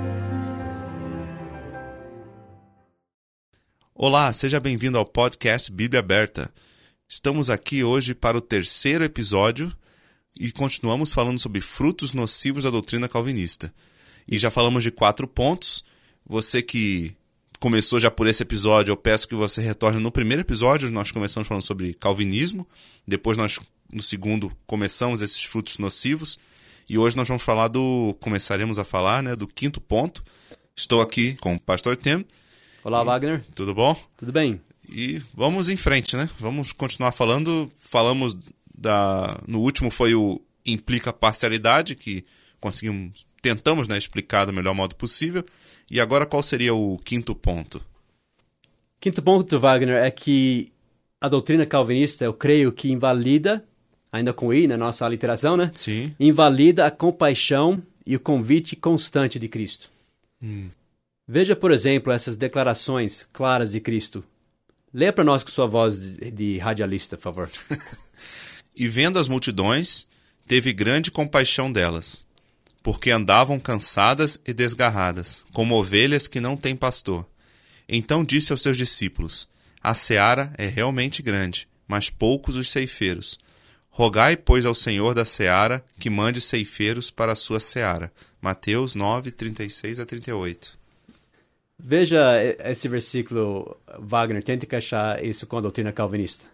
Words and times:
Olá, 3.94 4.32
seja 4.32 4.58
bem-vindo 4.58 4.96
ao 4.96 5.04
podcast 5.04 5.70
Bíblia 5.70 6.00
Aberta. 6.00 6.50
Estamos 7.06 7.50
aqui 7.50 7.84
hoje 7.84 8.14
para 8.14 8.38
o 8.38 8.40
terceiro 8.40 9.04
episódio 9.04 9.70
e 10.40 10.50
continuamos 10.50 11.12
falando 11.12 11.38
sobre 11.38 11.60
frutos 11.60 12.14
nocivos 12.14 12.64
da 12.64 12.70
doutrina 12.70 13.10
calvinista. 13.10 13.70
E 14.26 14.38
já 14.38 14.50
falamos 14.50 14.82
de 14.82 14.90
quatro 14.90 15.26
pontos. 15.26 15.84
Você 16.32 16.62
que 16.62 17.14
começou 17.60 18.00
já 18.00 18.10
por 18.10 18.26
esse 18.26 18.42
episódio, 18.42 18.90
eu 18.90 18.96
peço 18.96 19.28
que 19.28 19.34
você 19.34 19.60
retorne 19.60 20.00
no 20.00 20.10
primeiro 20.10 20.40
episódio. 20.40 20.90
Nós 20.90 21.10
começamos 21.10 21.46
falando 21.46 21.62
sobre 21.62 21.92
calvinismo. 21.92 22.66
Depois, 23.06 23.36
nós, 23.36 23.60
no 23.92 24.00
segundo, 24.00 24.50
começamos 24.66 25.20
esses 25.20 25.44
frutos 25.44 25.76
nocivos. 25.76 26.38
E 26.88 26.96
hoje 26.96 27.18
nós 27.18 27.28
vamos 27.28 27.42
falar 27.42 27.68
do. 27.68 28.16
Começaremos 28.18 28.78
a 28.78 28.84
falar 28.84 29.22
né, 29.22 29.36
do 29.36 29.46
quinto 29.46 29.78
ponto. 29.78 30.24
Estou 30.74 31.02
aqui 31.02 31.34
com 31.34 31.56
o 31.56 31.60
pastor 31.60 31.98
Tem. 31.98 32.24
Olá, 32.82 33.02
e, 33.02 33.04
Wagner. 33.04 33.44
Tudo 33.54 33.74
bom? 33.74 33.94
Tudo 34.16 34.32
bem. 34.32 34.58
E 34.88 35.20
vamos 35.34 35.68
em 35.68 35.76
frente, 35.76 36.16
né? 36.16 36.30
Vamos 36.38 36.72
continuar 36.72 37.12
falando. 37.12 37.70
Falamos 37.76 38.34
da. 38.74 39.38
No 39.46 39.60
último 39.60 39.90
foi 39.90 40.14
o 40.14 40.40
implica 40.64 41.12
parcialidade, 41.12 41.94
que 41.94 42.24
conseguimos. 42.58 43.30
Tentamos 43.42 43.88
né, 43.88 43.98
explicar 43.98 44.44
do 44.44 44.52
melhor 44.52 44.74
modo 44.74 44.94
possível. 44.94 45.44
E 45.90 46.00
agora 46.00 46.24
qual 46.24 46.42
seria 46.42 46.72
o 46.72 46.96
quinto 46.98 47.34
ponto? 47.34 47.84
Quinto 49.00 49.20
ponto, 49.20 49.58
Wagner, 49.58 49.96
é 49.96 50.10
que 50.10 50.72
a 51.20 51.28
doutrina 51.28 51.66
calvinista, 51.66 52.24
eu 52.24 52.32
creio 52.32 52.72
que 52.72 52.90
invalida, 52.90 53.64
ainda 54.12 54.32
com 54.32 54.54
I 54.54 54.66
na 54.66 54.76
nossa 54.76 55.08
literação, 55.08 55.56
né? 55.56 55.70
Sim. 55.74 56.14
Invalida 56.18 56.86
a 56.86 56.90
compaixão 56.90 57.82
e 58.06 58.14
o 58.14 58.20
convite 58.20 58.76
constante 58.76 59.38
de 59.38 59.48
Cristo. 59.48 59.90
Hum. 60.42 60.68
Veja, 61.26 61.56
por 61.56 61.72
exemplo, 61.72 62.12
essas 62.12 62.36
declarações 62.36 63.26
claras 63.32 63.72
de 63.72 63.80
Cristo. 63.80 64.24
Leia 64.92 65.12
para 65.12 65.24
nós 65.24 65.42
com 65.42 65.50
sua 65.50 65.66
voz 65.66 65.98
de, 65.98 66.30
de 66.30 66.58
radialista, 66.58 67.16
por 67.16 67.22
favor. 67.22 67.50
e 68.76 68.88
vendo 68.88 69.18
as 69.18 69.28
multidões, 69.28 70.06
teve 70.46 70.72
grande 70.72 71.10
compaixão 71.10 71.72
delas, 71.72 72.26
porque 72.82 73.10
andavam 73.10 73.60
cansadas 73.60 74.40
e 74.46 74.52
desgarradas, 74.52 75.44
como 75.52 75.76
ovelhas 75.76 76.26
que 76.26 76.40
não 76.40 76.56
têm 76.56 76.74
pastor. 76.74 77.26
Então 77.88 78.24
disse 78.24 78.52
aos 78.52 78.62
seus 78.62 78.76
discípulos: 78.76 79.48
A 79.82 79.94
seara 79.94 80.52
é 80.58 80.66
realmente 80.66 81.22
grande, 81.22 81.68
mas 81.86 82.10
poucos 82.10 82.56
os 82.56 82.70
ceifeiros. 82.70 83.38
Rogai, 83.90 84.36
pois, 84.36 84.64
ao 84.64 84.74
Senhor 84.74 85.14
da 85.14 85.24
seara 85.24 85.84
que 85.98 86.08
mande 86.08 86.40
ceifeiros 86.40 87.10
para 87.10 87.32
a 87.32 87.36
sua 87.36 87.60
seara. 87.60 88.10
Mateus 88.40 88.94
9, 88.94 89.30
36 89.30 90.00
a 90.00 90.06
38. 90.06 90.78
Veja 91.78 92.42
esse 92.64 92.88
versículo, 92.88 93.76
Wagner, 93.98 94.42
tente 94.42 94.64
encaixar 94.64 95.22
isso 95.22 95.46
com 95.46 95.58
a 95.58 95.60
doutrina 95.60 95.92
calvinista. 95.92 96.44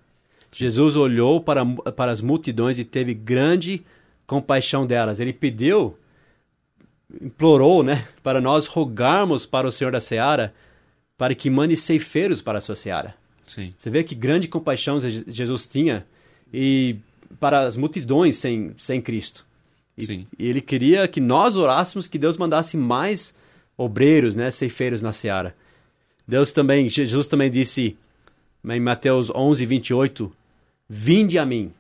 Jesus 0.51 0.97
olhou 0.97 1.41
para, 1.41 1.65
para 1.65 2.11
as 2.11 2.21
multidões 2.21 2.79
e 2.79 2.85
teve 2.85 3.15
grande 3.15 3.85
compaixão 4.27 4.87
delas. 4.87 5.21
Ele 5.21 5.33
pediu, 5.33 5.97
implorou, 7.21 7.83
né, 7.83 8.07
para 8.23 8.41
nós 8.41 8.67
rogarmos 8.67 9.47
para 9.47 9.67
o 9.67 9.73
Senhor 9.73 9.91
da 9.91 10.01
Seara 10.01 10.55
para 11.17 11.35
que 11.35 11.51
mande 11.51 11.77
ceifeiros 11.77 12.41
para 12.41 12.59
a 12.59 12.61
sua 12.61 12.77
Seara. 12.77 13.15
Sim. 13.47 13.75
Você 13.79 13.91
vê 13.91 14.05
que 14.05 14.15
grande 14.15 14.47
compaixão 14.47 15.01
Jesus 15.01 15.67
tinha 15.67 16.07
e 16.53 16.97
para 17.41 17.61
as 17.61 17.77
multidões 17.77 18.37
sem, 18.37 18.73
sem 18.79 19.01
Cristo. 19.01 19.47
E, 19.97 20.05
Sim. 20.05 20.27
e 20.39 20.47
ele 20.47 20.61
queria 20.61 21.09
que 21.09 21.21
nós 21.21 21.57
orássemos 21.57 22.07
que 22.07 22.19
Deus 22.19 22.37
mandasse 22.37 22.77
mais 22.77 23.37
obreiros, 23.77 24.37
né, 24.37 24.51
ceifeiros 24.51 25.03
na 25.03 25.13
seara. 25.13 25.57
Deus 26.27 26.53
também, 26.53 26.89
Jesus 26.89 27.27
também 27.27 27.51
disse 27.51 27.97
em 28.65 28.81
Mateus 28.81 29.31
11, 29.31 29.65
28, 29.65 30.33
Vinde 30.89 31.39
a 31.39 31.47
mim, 31.47 31.73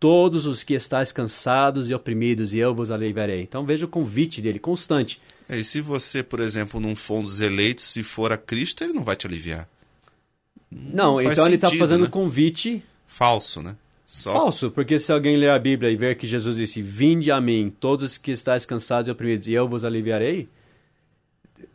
todos 0.00 0.46
os 0.46 0.64
que 0.64 0.74
estáis 0.74 1.12
cansados 1.12 1.90
e 1.90 1.94
oprimidos, 1.94 2.54
e 2.54 2.58
eu 2.58 2.74
vos 2.74 2.90
aliviarei. 2.90 3.42
Então 3.42 3.64
veja 3.64 3.84
o 3.84 3.88
convite 3.88 4.40
dele, 4.40 4.58
constante. 4.58 5.20
É, 5.48 5.58
e 5.58 5.64
se 5.64 5.80
você, 5.80 6.22
por 6.22 6.40
exemplo, 6.40 6.80
não 6.80 6.96
for 6.96 7.18
um 7.18 7.22
dos 7.22 7.40
eleitos, 7.40 7.84
se 7.84 8.02
for 8.02 8.32
a 8.32 8.38
Cristo, 8.38 8.82
ele 8.82 8.94
não 8.94 9.04
vai 9.04 9.14
te 9.14 9.26
aliviar. 9.26 9.68
Não, 10.70 11.14
não 11.14 11.22
então 11.22 11.46
ele 11.46 11.56
está 11.56 11.68
fazendo 11.70 12.00
um 12.00 12.04
né? 12.04 12.10
convite... 12.10 12.82
Falso, 13.06 13.62
né? 13.62 13.76
Só... 14.06 14.32
Falso, 14.32 14.70
porque 14.70 14.98
se 14.98 15.12
alguém 15.12 15.36
ler 15.36 15.50
a 15.50 15.58
Bíblia 15.58 15.90
e 15.90 15.96
ver 15.96 16.16
que 16.16 16.26
Jesus 16.26 16.56
disse, 16.56 16.80
Vinde 16.80 17.30
a 17.30 17.40
mim, 17.40 17.72
todos 17.78 18.12
os 18.12 18.18
que 18.18 18.30
estáis 18.30 18.64
cansados 18.64 19.08
e 19.08 19.10
oprimidos, 19.10 19.46
e 19.46 19.52
eu 19.52 19.68
vos 19.68 19.84
aliviarei 19.84 20.48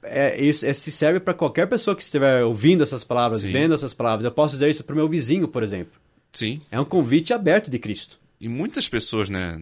é, 0.02 0.40
isso 0.42 0.66
é, 0.66 0.74
se 0.74 0.92
serve 0.92 1.20
para 1.20 1.34
qualquer 1.34 1.68
pessoa 1.68 1.96
que 1.96 2.04
estiver 2.04 2.44
ouvindo 2.44 2.84
essas 2.84 3.04
palavras, 3.04 3.42
Sim. 3.42 3.52
vendo 3.52 3.74
essas 3.74 3.94
palavras. 3.94 4.26
Eu 4.26 4.32
posso 4.32 4.54
dizer 4.54 4.70
isso 4.70 4.84
para 4.84 4.94
o 4.94 4.96
meu 4.96 5.08
vizinho, 5.08 5.48
por 5.48 5.64
exemplo. 5.64 5.94
Sim. 6.36 6.62
É 6.70 6.80
um 6.80 6.86
convite 6.86 7.34
aberto 7.34 7.72
de 7.72 7.80
Cristo. 7.80 8.20
E 8.40 8.48
muitas 8.48 8.88
pessoas, 8.88 9.30
né, 9.30 9.60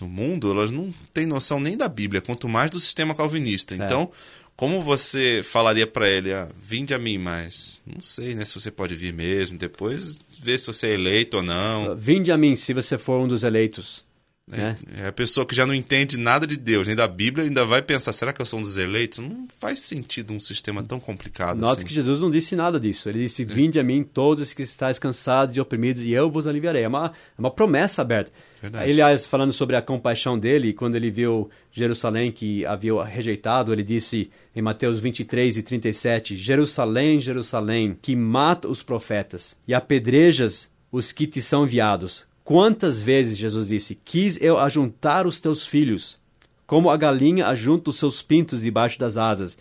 no 0.00 0.08
mundo, 0.08 0.50
elas 0.50 0.72
não 0.72 0.92
têm 1.12 1.26
noção 1.26 1.60
nem 1.60 1.76
da 1.76 1.88
Bíblia, 1.88 2.20
quanto 2.20 2.48
mais 2.48 2.70
do 2.70 2.80
sistema 2.80 3.14
calvinista. 3.14 3.74
É. 3.74 3.76
Então, 3.76 4.10
como 4.56 4.82
você 4.82 5.42
falaria 5.44 5.86
para 5.86 6.08
ele, 6.08 6.32
ah, 6.32 6.48
vinde 6.62 6.94
a 6.94 6.98
mim, 6.98 7.18
mas 7.18 7.82
não 7.86 8.00
sei, 8.00 8.34
né, 8.34 8.44
se 8.44 8.54
você 8.54 8.70
pode 8.70 8.94
vir 8.94 9.12
mesmo, 9.12 9.58
depois 9.58 10.18
ver 10.40 10.58
se 10.58 10.66
você 10.66 10.88
é 10.88 10.94
eleito 10.94 11.38
ou 11.38 11.42
não. 11.42 11.94
Vinde 11.96 12.32
a 12.32 12.38
mim 12.38 12.56
se 12.56 12.72
você 12.72 12.96
for 12.96 13.20
um 13.20 13.28
dos 13.28 13.42
eleitos. 13.42 14.03
É, 14.52 14.56
né? 14.56 14.76
é 14.98 15.06
a 15.06 15.12
pessoa 15.12 15.46
que 15.46 15.54
já 15.54 15.64
não 15.64 15.74
entende 15.74 16.18
nada 16.18 16.46
de 16.46 16.58
Deus, 16.58 16.86
nem 16.86 16.94
da 16.94 17.08
Bíblia, 17.08 17.46
ainda 17.46 17.64
vai 17.64 17.80
pensar: 17.80 18.12
será 18.12 18.30
que 18.30 18.42
eu 18.42 18.46
sou 18.46 18.58
um 18.58 18.62
dos 18.62 18.76
eleitos? 18.76 19.18
Não 19.18 19.48
faz 19.58 19.80
sentido 19.80 20.34
um 20.34 20.40
sistema 20.40 20.82
tão 20.82 21.00
complicado 21.00 21.58
Note 21.58 21.78
assim. 21.78 21.86
que 21.86 21.94
Jesus 21.94 22.20
não 22.20 22.30
disse 22.30 22.54
nada 22.54 22.78
disso. 22.78 23.08
Ele 23.08 23.20
disse. 23.20 23.44
Vinde 23.44 23.80
a 23.80 23.82
mim, 23.82 24.04
todos 24.04 24.52
que 24.52 24.62
estáis 24.62 24.98
cansados 24.98 25.56
e 25.56 25.60
oprimidos, 25.60 26.02
e 26.02 26.10
eu 26.12 26.30
vos 26.30 26.46
aliviarei. 26.46 26.82
É 26.82 26.88
uma, 26.88 27.06
é 27.06 27.40
uma 27.40 27.50
promessa 27.50 28.02
aberta. 28.02 28.30
Verdade. 28.60 28.90
Aliás, 28.90 29.24
falando 29.24 29.52
sobre 29.52 29.76
a 29.76 29.82
compaixão 29.82 30.38
dele, 30.38 30.72
quando 30.72 30.94
ele 30.94 31.10
viu 31.10 31.50
Jerusalém 31.72 32.30
que 32.30 32.66
havia 32.66 33.02
rejeitado, 33.02 33.72
ele 33.72 33.82
disse 33.82 34.30
em 34.54 34.60
Mateus 34.60 35.00
23 35.00 35.56
e 35.56 35.62
37: 35.62 36.36
Jerusalém, 36.36 37.18
Jerusalém, 37.18 37.96
que 38.00 38.14
mata 38.14 38.68
os 38.68 38.82
profetas 38.82 39.56
e 39.66 39.72
apedrejas 39.72 40.70
os 40.92 41.12
que 41.12 41.26
te 41.26 41.40
são 41.40 41.64
enviados 41.64 42.26
Quantas 42.44 43.00
vezes 43.00 43.38
Jesus 43.38 43.68
disse: 43.68 43.94
Quis 43.94 44.40
eu 44.40 44.58
ajuntar 44.58 45.26
os 45.26 45.40
teus 45.40 45.66
filhos, 45.66 46.18
como 46.66 46.90
a 46.90 46.96
galinha 46.96 47.46
ajunta 47.46 47.88
os 47.88 47.96
seus 47.96 48.20
pintos 48.20 48.60
debaixo 48.60 48.98
das 48.98 49.16
asas, 49.16 49.56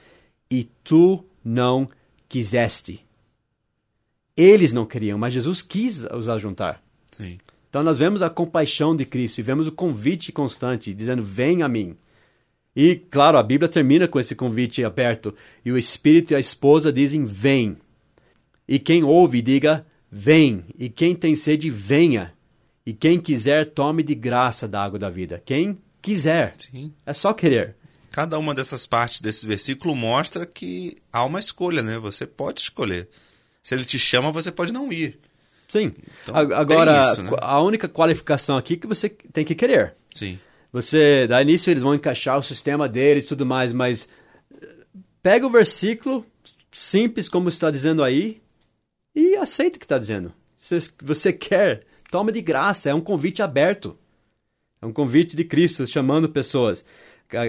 e 0.51 0.69
tu 0.83 1.23
não 1.43 1.89
quiseste. 2.27 3.03
Eles 4.35 4.73
não 4.73 4.85
queriam, 4.85 5.17
mas 5.17 5.33
Jesus 5.33 5.61
quis 5.61 6.03
os 6.11 6.27
ajuntar. 6.27 6.83
Sim. 7.11 7.37
Então 7.69 7.81
nós 7.83 7.97
vemos 7.97 8.21
a 8.21 8.29
compaixão 8.29 8.95
de 8.95 9.05
Cristo 9.05 9.39
e 9.39 9.43
vemos 9.43 9.67
o 9.67 9.71
convite 9.71 10.31
constante, 10.33 10.93
dizendo: 10.93 11.23
Vem 11.23 11.63
a 11.63 11.69
mim. 11.69 11.95
E, 12.75 12.95
claro, 12.95 13.37
a 13.37 13.43
Bíblia 13.43 13.69
termina 13.69 14.07
com 14.07 14.19
esse 14.19 14.35
convite 14.35 14.83
aberto. 14.83 15.33
E 15.63 15.71
o 15.71 15.77
Espírito 15.77 16.33
e 16.33 16.35
a 16.35 16.39
esposa 16.39 16.91
dizem: 16.91 17.23
Vem. 17.23 17.77
E 18.67 18.77
quem 18.77 19.03
ouve, 19.03 19.41
diga: 19.41 19.85
Vem. 20.11 20.65
E 20.77 20.89
quem 20.89 21.15
tem 21.15 21.35
sede, 21.35 21.69
venha. 21.69 22.33
E 22.85 22.93
quem 22.93 23.19
quiser, 23.19 23.71
tome 23.71 24.03
de 24.03 24.13
graça 24.13 24.67
da 24.67 24.83
água 24.83 24.99
da 24.99 25.09
vida. 25.09 25.41
Quem 25.45 25.77
quiser. 26.01 26.53
Sim. 26.57 26.93
É 27.05 27.13
só 27.13 27.33
querer. 27.33 27.75
Cada 28.11 28.37
uma 28.37 28.53
dessas 28.53 28.85
partes 28.85 29.21
desse 29.21 29.47
versículo 29.47 29.95
mostra 29.95 30.45
que 30.45 30.97
há 31.11 31.23
uma 31.25 31.39
escolha, 31.39 31.81
né? 31.81 31.97
Você 31.97 32.27
pode 32.27 32.61
escolher. 32.61 33.07
Se 33.61 33.73
ele 33.73 33.85
te 33.85 33.97
chama, 33.97 34.31
você 34.31 34.51
pode 34.51 34.73
não 34.73 34.91
ir. 34.91 35.17
Sim. 35.67 35.93
Então, 36.21 36.35
Agora, 36.35 37.01
isso, 37.01 37.23
né? 37.23 37.31
a 37.41 37.61
única 37.61 37.89
qualificação 37.89 38.57
aqui 38.57 38.73
é 38.73 38.77
que 38.77 38.85
você 38.85 39.09
tem 39.09 39.43
que 39.43 39.55
querer. 39.55 39.95
Sim. 40.11 40.37
Você, 40.71 41.25
da 41.27 41.41
início, 41.41 41.71
eles 41.71 41.81
vão 41.81 41.95
encaixar 41.95 42.37
o 42.37 42.43
sistema 42.43 42.87
deles 42.87 43.23
e 43.23 43.27
tudo 43.27 43.45
mais, 43.45 43.71
mas 43.71 44.07
eh, 44.51 44.67
pega 45.21 45.47
o 45.47 45.49
versículo 45.49 46.25
simples, 46.71 47.29
como 47.29 47.49
está 47.49 47.71
dizendo 47.71 48.03
aí, 48.03 48.41
e 49.15 49.35
aceita 49.37 49.77
o 49.77 49.79
que 49.79 49.85
está 49.85 49.97
dizendo. 49.97 50.33
Se 50.59 50.77
você 51.01 51.31
quer 51.31 51.83
Toma 52.13 52.31
de 52.31 52.43
graça, 52.43 52.91
é 52.91 52.93
um 52.93 53.01
convite 53.01 53.41
aberto. 53.41 53.97
É 54.79 54.85
um 54.85 54.93
convite 54.93 55.35
de 55.35 55.43
Cristo 55.43 55.87
chamando 55.87 56.29
pessoas. 56.29 56.85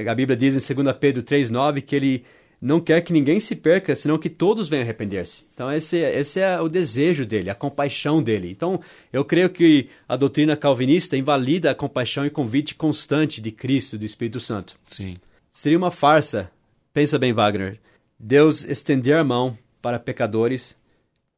A 0.09 0.15
Bíblia 0.15 0.35
diz 0.35 0.71
em 0.71 0.75
2 0.75 0.97
Pedro 0.99 1.23
3,9 1.23 1.83
que 1.83 1.95
ele 1.95 2.25
não 2.63 2.81
quer 2.81 3.03
que 3.03 3.13
ninguém 3.13 3.39
se 3.39 3.55
perca, 3.55 3.95
senão 3.95 4.17
que 4.17 4.31
todos 4.31 4.67
venham 4.67 4.85
arrepender-se. 4.85 5.45
Então, 5.53 5.71
esse, 5.71 5.99
esse 5.99 6.41
é 6.41 6.59
o 6.59 6.67
desejo 6.67 7.27
dele, 7.27 7.51
a 7.51 7.55
compaixão 7.55 8.23
dele. 8.23 8.51
Então, 8.51 8.81
eu 9.13 9.23
creio 9.23 9.51
que 9.51 9.91
a 10.09 10.17
doutrina 10.17 10.57
calvinista 10.57 11.15
invalida 11.15 11.71
a 11.71 11.75
compaixão 11.75 12.25
e 12.25 12.31
convite 12.31 12.75
constante 12.75 13.43
de 13.43 13.51
Cristo, 13.51 13.99
do 13.99 14.07
Espírito 14.07 14.41
Santo. 14.41 14.79
Sim. 14.87 15.19
Seria 15.53 15.77
uma 15.77 15.91
farsa 15.91 16.51
Pensa 16.95 17.19
bem, 17.19 17.35
Wagner. 17.35 17.79
Deus 18.19 18.65
estender 18.65 19.19
a 19.19 19.25
mão 19.25 19.59
para 19.83 19.99
pecadores, 19.99 20.75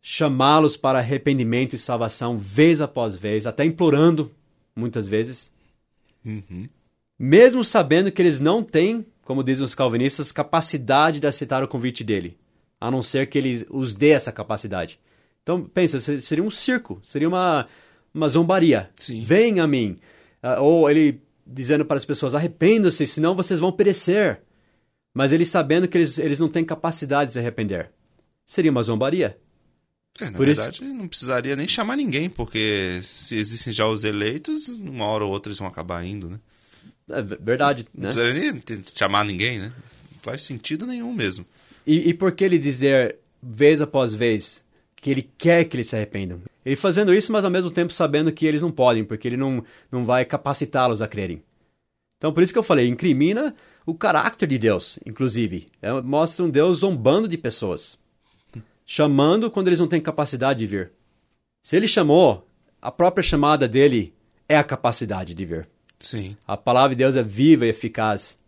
chamá-los 0.09 0.77
para 0.77 1.01
arrependimento 1.01 1.75
e 1.75 1.79
salvação 1.81 2.39
vez 2.39 2.81
após 2.81 3.17
vez, 3.17 3.45
até 3.45 3.65
implorando 3.65 4.31
muitas 4.75 5.09
vezes, 5.09 5.51
Uhum. 6.25 6.69
mesmo 7.19 7.65
sabendo 7.65 8.13
que 8.13 8.23
eles 8.23 8.39
não 8.39 8.63
têm, 8.63 9.05
como 9.25 9.43
dizem 9.43 9.65
os 9.65 9.75
calvinistas, 9.75 10.31
capacidade 10.31 11.19
de 11.19 11.27
aceitar 11.27 11.61
o 11.65 11.67
convite 11.67 12.05
dele, 12.05 12.37
a 12.81 12.89
não 12.89 13.03
ser 13.03 13.27
que 13.29 13.37
ele 13.37 13.67
os 13.69 13.95
dê 13.95 14.11
essa 14.11 14.31
capacidade. 14.31 15.01
Então, 15.43 15.65
pensa, 15.65 15.99
se- 15.99 16.21
seria 16.21 16.45
um 16.45 16.53
circo, 16.53 17.01
seria 17.03 17.27
uma, 17.27 17.67
uma 18.15 18.29
zombaria. 18.29 18.89
Sim. 18.95 19.25
Vem 19.25 19.59
a 19.59 19.67
mim. 19.67 19.99
Ah, 20.41 20.61
ou 20.61 20.89
ele 20.89 21.21
dizendo 21.45 21.85
para 21.85 21.97
as 21.97 22.05
pessoas, 22.05 22.33
arrependam-se, 22.33 23.05
senão 23.09 23.35
vocês 23.35 23.59
vão 23.59 23.73
perecer. 23.73 24.41
Mas 25.13 25.33
ele 25.33 25.45
sabendo 25.45 25.89
que 25.89 25.99
eles, 25.99 26.17
eles 26.19 26.39
não 26.39 26.49
têm 26.49 26.65
capacidade 26.65 27.31
de 27.31 27.33
se 27.33 27.39
arrepender. 27.41 27.91
Seria 28.45 28.71
uma 28.71 28.83
zombaria. 28.85 29.37
É, 30.21 30.25
na 30.27 30.33
Por 30.33 30.49
isso- 30.49 30.63
verdade, 30.63 30.85
não 30.95 31.07
precisaria 31.09 31.55
nem 31.57 31.69
chamar 31.69 31.97
ninguém, 31.97 32.29
porque 32.31 33.01
se 33.03 33.37
existem 33.37 33.73
já 33.73 33.87
os 33.87 34.03
eleitos, 34.05 34.69
uma 34.69 35.05
hora 35.07 35.25
ou 35.25 35.31
outra 35.31 35.51
eles 35.51 35.59
vão 35.59 35.69
acabar 35.69 36.05
indo, 36.05 36.31
né? 36.31 36.41
É 37.11 37.23
ve- 37.23 37.37
verdade, 37.41 37.87
Não 37.95 38.05
né? 38.05 38.13
precisaria 38.13 38.53
nem 38.53 38.83
chamar 38.95 39.25
ninguém, 39.25 39.59
né? 39.59 39.73
Não 40.13 40.21
faz 40.23 40.43
sentido 40.43 40.87
nenhum 40.87 41.13
mesmo. 41.13 41.45
E, 41.87 42.09
e 42.09 42.15
por 42.15 42.33
que 42.33 42.45
ele 42.45 42.59
dizer 42.59 43.17
vez 43.43 43.81
após 43.81 44.15
vez 44.15 44.65
que 44.97 45.11
ele 45.11 45.29
quer 45.39 45.65
que 45.67 45.77
eles 45.77 45.89
se 45.89 45.97
arrependam? 45.97 46.41
Ele 46.65 46.75
fazendo 46.77 47.15
isso, 47.15 47.31
mas 47.31 47.45
ao 47.45 47.51
mesmo 47.51 47.71
tempo 47.71 47.93
sabendo 47.93 48.33
que 48.33 48.45
eles 48.47 48.63
não 48.63 48.73
podem, 48.73 49.05
porque 49.05 49.29
ele 49.29 49.37
não, 49.37 49.63
não 49.93 50.05
vai 50.05 50.25
capacitá-los 50.25 51.01
a 51.03 51.07
crerem. 51.07 51.43
Então 52.17 52.33
por 52.33 52.43
isso 52.43 52.53
que 52.53 52.59
eu 52.59 52.63
falei, 52.63 52.89
incrimina 52.89 53.55
o 53.85 53.95
caráter 53.95 54.49
de 54.49 54.59
Deus, 54.59 54.99
inclusive. 55.07 55.69
É, 55.81 55.93
mostra 56.01 56.45
um 56.45 56.51
Deus 56.51 56.79
zombando 56.79 57.29
de 57.29 57.37
pessoas. 57.39 57.97
Chamando 58.87 59.51
quando 59.51 59.67
eles 59.67 59.81
não 59.81 59.89
têm 59.89 60.01
capacidade 60.01 60.61
de 60.61 60.67
vir. 60.67 60.93
Se 61.61 61.77
ele 61.77 61.89
chamou, 61.89 62.49
a 62.81 62.93
própria 62.93 63.23
chamada 63.23 63.67
dele 63.67 64.15
é 64.49 64.57
a 64.57 64.63
capacidade 64.63 65.35
de 65.35 65.45
vir. 65.45 65.69
Sim. 65.99 66.37
A 66.47 66.57
palavra 66.57 66.91
de 66.91 67.01
Deus 67.01 67.17
é 67.17 67.23
viva 67.23 67.67
e 67.67 67.71
eficaz. 67.71 68.39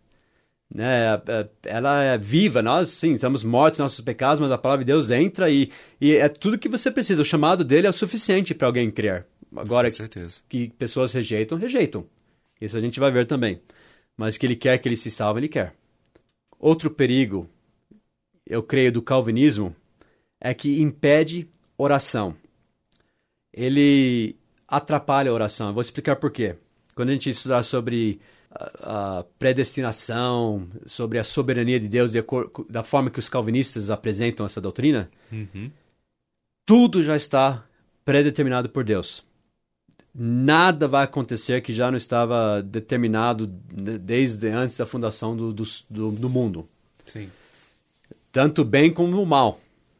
Né? 0.73 1.07
É- 1.07 1.21
é- 1.27 1.49
Ela 1.65 2.03
é 2.03 2.17
viva. 2.17 2.61
Nós, 2.61 2.89
sim, 2.89 3.13
estamos 3.13 3.43
mortos 3.43 3.79
em 3.79 3.83
nossos 3.83 3.99
pecados, 4.01 4.39
mas 4.39 4.51
a 4.51 4.57
palavra 4.57 4.85
de 4.85 4.91
Deus 4.91 5.11
entra 5.11 5.49
e, 5.49 5.69
e 5.99 6.15
é 6.15 6.29
tudo 6.29 6.57
que 6.57 6.69
você 6.69 6.89
precisa. 6.89 7.21
O 7.21 7.25
chamado 7.25 7.65
dele 7.65 7.87
é 7.87 7.89
o 7.89 7.93
suficiente 7.93 8.53
para 8.55 8.67
alguém 8.67 8.89
crer. 8.89 9.25
Agora, 9.55 9.89
que 10.47 10.69
pessoas 10.77 11.11
rejeitam, 11.11 11.57
rejeitam. 11.57 12.05
Isso 12.61 12.77
a 12.77 12.81
gente 12.81 12.99
vai 12.99 13.11
ver 13.11 13.25
também. 13.25 13.59
Mas 14.15 14.37
que 14.37 14.45
ele 14.45 14.55
quer 14.55 14.77
que 14.77 14.87
eles 14.87 14.99
se 15.01 15.09
salvem, 15.11 15.41
ele 15.41 15.49
quer. 15.49 15.73
Outro 16.59 16.89
perigo, 16.91 17.49
eu 18.45 18.61
creio, 18.61 18.91
do 18.91 19.01
calvinismo 19.01 19.75
é 20.41 20.53
que 20.53 20.81
impede 20.81 21.47
oração. 21.77 22.35
Ele 23.53 24.35
atrapalha 24.67 25.31
a 25.31 25.33
oração. 25.33 25.67
Eu 25.67 25.73
vou 25.73 25.81
explicar 25.81 26.15
por 26.17 26.31
quê. 26.31 26.55
Quando 26.95 27.09
a 27.09 27.13
gente 27.13 27.29
estudar 27.29 27.63
sobre 27.63 28.19
a, 28.51 29.19
a 29.19 29.23
predestinação, 29.37 30.67
sobre 30.85 31.17
a 31.17 31.23
soberania 31.23 31.79
de 31.79 31.87
Deus, 31.87 32.11
de 32.11 32.19
acor- 32.19 32.51
da 32.69 32.83
forma 32.83 33.09
que 33.09 33.19
os 33.19 33.29
calvinistas 33.29 33.89
apresentam 33.89 34.45
essa 34.45 34.61
doutrina, 34.61 35.09
Uhum. 35.31 35.71
tudo 36.65 37.03
já 37.03 37.15
está 37.15 37.65
predeterminado 38.05 38.69
por 38.69 38.83
Deus. 38.83 39.23
Nada 40.13 40.87
vai 40.87 41.03
acontecer 41.05 41.61
que 41.61 41.71
já 41.71 41.89
não 41.89 41.97
estava 41.97 42.61
determinado 42.61 43.47
de- 43.47 43.97
desde 43.97 44.47
antes 44.49 44.77
da 44.77 44.85
fundação 44.85 45.35
do, 45.35 45.53
do, 45.53 45.63
do, 45.89 46.11
do 46.11 46.29
mundo. 46.29 46.67
Sim. 47.05 47.29
Tanto 48.31 48.63
bem 48.65 48.91
como 48.91 49.21
o 49.21 49.25
mal, 49.25 49.59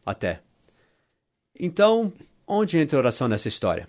até. 0.10 0.42
Então, 1.60 2.12
onde 2.48 2.78
entra 2.78 2.98
a 2.98 3.02
oração 3.02 3.28
nessa 3.28 3.48
história? 3.48 3.88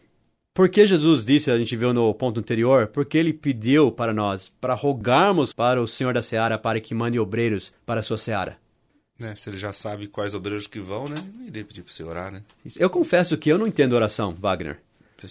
Porque 0.52 0.86
Jesus 0.86 1.24
disse, 1.24 1.50
a 1.50 1.56
gente 1.56 1.76
viu 1.76 1.94
no 1.94 2.12
ponto 2.12 2.40
anterior, 2.40 2.88
porque 2.88 3.16
ele 3.16 3.32
pediu 3.32 3.92
para 3.92 4.12
nós, 4.12 4.52
para 4.60 4.74
rogarmos 4.74 5.52
para 5.52 5.80
o 5.80 5.86
Senhor 5.86 6.12
da 6.12 6.20
Seara 6.22 6.58
para 6.58 6.80
que 6.80 6.92
mande 6.94 7.18
obreiros 7.18 7.72
para 7.86 8.00
a 8.00 8.02
sua 8.02 8.18
Seara. 8.18 8.58
Né, 9.18 9.36
se 9.36 9.48
ele 9.50 9.58
já 9.58 9.72
sabe 9.72 10.06
quais 10.08 10.34
obreiros 10.34 10.66
que 10.66 10.80
vão, 10.80 11.04
né? 11.04 11.14
Não 11.34 11.46
iria 11.46 11.64
pedir 11.64 11.82
pra 11.82 11.92
você 11.92 12.02
orar, 12.02 12.32
né? 12.32 12.42
Eu 12.76 12.88
confesso 12.90 13.36
que 13.36 13.50
eu 13.50 13.58
não 13.58 13.66
entendo 13.66 13.92
oração, 13.92 14.34
Wagner. 14.34 14.78
É 15.22 15.26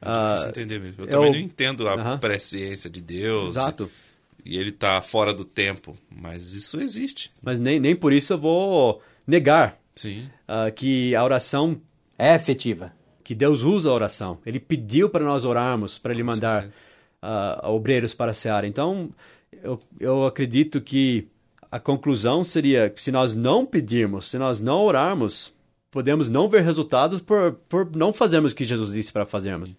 Ah, 0.00 0.30
difícil 0.32 0.48
entender 0.50 0.80
mesmo. 0.80 0.96
Eu, 1.02 1.04
eu- 1.04 1.10
também 1.10 1.32
não 1.32 1.38
entendo 1.38 1.88
a 1.88 1.92
Aham. 1.94 2.18
presciência 2.18 2.88
de 2.90 3.00
Deus. 3.02 3.50
Exato. 3.50 3.90
E 4.44 4.56
ele 4.58 4.72
tá 4.72 5.00
fora 5.02 5.32
do 5.34 5.44
tempo. 5.44 5.96
Mas 6.10 6.52
isso 6.54 6.80
existe. 6.80 7.30
Mas 7.42 7.60
nem, 7.60 7.78
nem 7.78 7.94
por 7.94 8.12
isso 8.14 8.32
eu 8.32 8.38
vou 8.38 9.02
negar 9.26 9.78
Sim. 9.96 10.28
ah, 10.48 10.70
que 10.70 11.14
a 11.14 11.22
oração, 11.24 11.80
É 12.18 12.34
efetiva. 12.34 12.92
que 13.22 13.34
Deus 13.34 13.62
usa 13.62 13.88
a 13.88 13.92
oração. 13.92 14.38
Ele 14.44 14.60
pediu 14.60 15.08
para 15.08 15.24
nós 15.24 15.44
orarmos, 15.44 15.98
para 15.98 16.12
Ele 16.12 16.22
mandar 16.22 16.68
ah, 17.22 17.60
obreiros 17.70 18.12
para 18.14 18.32
a 18.32 18.34
seara. 18.34 18.66
Então, 18.66 19.10
eu, 19.62 19.78
eu 19.98 20.26
acredito 20.26 20.80
que 20.80 21.26
a 21.70 21.80
conclusão 21.80 22.44
seria 22.44 22.90
que 22.90 23.02
se 23.02 23.10
nós 23.10 23.34
não 23.34 23.64
pedirmos, 23.64 24.30
se 24.30 24.38
nós 24.38 24.60
não 24.60 24.82
orarmos, 24.82 25.52
podemos 25.90 26.28
não 26.28 26.48
ver 26.48 26.62
resultados 26.62 27.20
por, 27.20 27.52
por 27.68 27.96
não 27.96 28.12
fazermos 28.12 28.52
o 28.52 28.54
que 28.56 28.64
Jesus 28.64 28.92
disse 28.92 29.12
para 29.12 29.24
fazermos. 29.24 29.70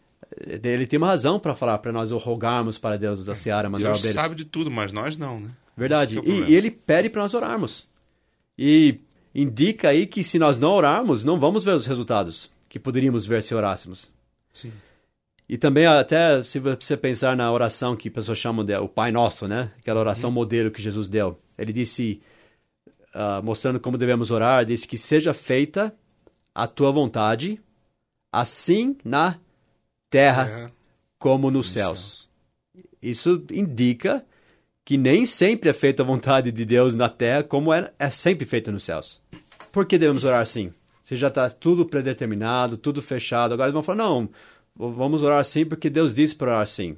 Ele 0.64 0.88
tem 0.88 0.98
uma 0.98 1.08
razão 1.08 1.40
para 1.40 1.56
falar, 1.56 1.78
para 1.78 1.92
nós 1.92 2.12
rogarmos 2.12 2.78
para 2.78 2.98
Deus 2.98 3.24
da 3.24 3.36
seara, 3.36 3.70
mandar 3.70 3.84
Deus 3.86 4.00
obreiros. 4.00 4.22
sabe 4.22 4.36
de 4.36 4.44
tudo, 4.44 4.70
mas 4.72 4.92
nós 4.92 5.18
não, 5.18 5.40
né? 5.40 5.50
Verdade. 5.78 6.18
É 6.18 6.22
e, 6.26 6.50
e 6.50 6.56
ele 6.56 6.72
pede 6.72 7.10
para 7.10 7.22
nós 7.22 7.34
orarmos. 7.34 7.88
E 8.58 9.00
indica 9.36 9.90
aí 9.90 10.08
que 10.08 10.24
se 10.24 10.40
nós 10.40 10.58
não 10.58 10.72
orarmos, 10.72 11.24
não 11.24 11.40
vamos 11.40 11.64
ver 11.66 11.76
os 11.76 11.86
resultados 11.86 12.50
que 12.70 12.80
poderíamos 12.80 13.28
ver 13.28 13.44
se 13.44 13.54
orássemos. 13.54 14.10
Sim. 14.54 14.72
E 15.48 15.58
também 15.58 15.86
até 15.86 16.42
se 16.44 16.60
você 16.60 16.98
pensar 16.98 17.36
na 17.36 17.52
oração 17.52 17.96
que 17.96 18.10
pessoas 18.10 18.38
chamam 18.38 18.66
de 18.66 18.76
o 18.78 18.88
Pai 18.88 19.12
Nosso, 19.12 19.48
né? 19.48 19.72
Aquela 19.78 20.00
oração 20.00 20.32
modelo 20.32 20.72
que 20.72 20.82
Jesus 20.82 21.08
deu. 21.08 21.38
Ele 21.58 21.72
disse, 21.72 22.22
ah, 23.14 23.42
mostrando 23.44 23.80
como 23.80 23.98
devemos 23.98 24.32
orar, 24.32 24.66
disse 24.66 24.88
que 24.88 24.98
seja 24.98 25.34
feita 25.34 25.94
a 26.54 26.66
tua 26.66 26.92
vontade, 26.92 27.62
assim 28.32 28.98
na 29.04 29.34
terra 29.34 29.40
Terra, 30.10 30.72
como 31.20 31.52
nos 31.52 31.68
nos 31.68 31.72
céus. 31.72 32.30
Isso 33.02 33.44
indica 33.52 34.26
que 34.86 34.98
nem 34.98 35.26
sempre 35.26 35.68
é 35.68 35.74
feita 35.74 36.04
a 36.04 36.06
vontade 36.06 36.52
de 36.52 36.64
Deus 36.64 36.96
na 36.96 37.10
terra 37.10 37.44
como 37.44 37.74
é, 37.74 37.92
é 37.98 38.12
sempre 38.12 38.46
feita 38.46 38.72
nos 38.72 38.84
céus. 38.84 39.20
Por 39.72 39.88
que 39.88 39.98
devemos 39.98 40.24
orar 40.24 40.42
assim? 40.42 40.72
Se 41.04 41.16
já 41.16 41.28
está 41.28 41.50
tudo 41.50 41.86
predeterminado, 41.86 42.78
tudo 42.78 43.02
fechado, 43.02 43.54
agora 43.54 43.68
eles 43.68 43.74
vão 43.74 43.84
falar, 43.84 43.98
não, 43.98 44.30
vamos 44.76 45.24
orar 45.24 45.40
assim 45.40 45.66
porque 45.66 45.90
Deus 45.90 46.14
disse 46.14 46.36
para 46.36 46.52
orar 46.52 46.62
assim. 46.62 46.96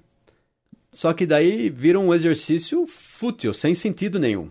Só 0.91 1.13
que 1.13 1.25
daí 1.25 1.69
vira 1.69 1.99
um 1.99 2.13
exercício 2.13 2.85
fútil, 2.87 3.53
sem 3.53 3.73
sentido 3.73 4.19
nenhum. 4.19 4.49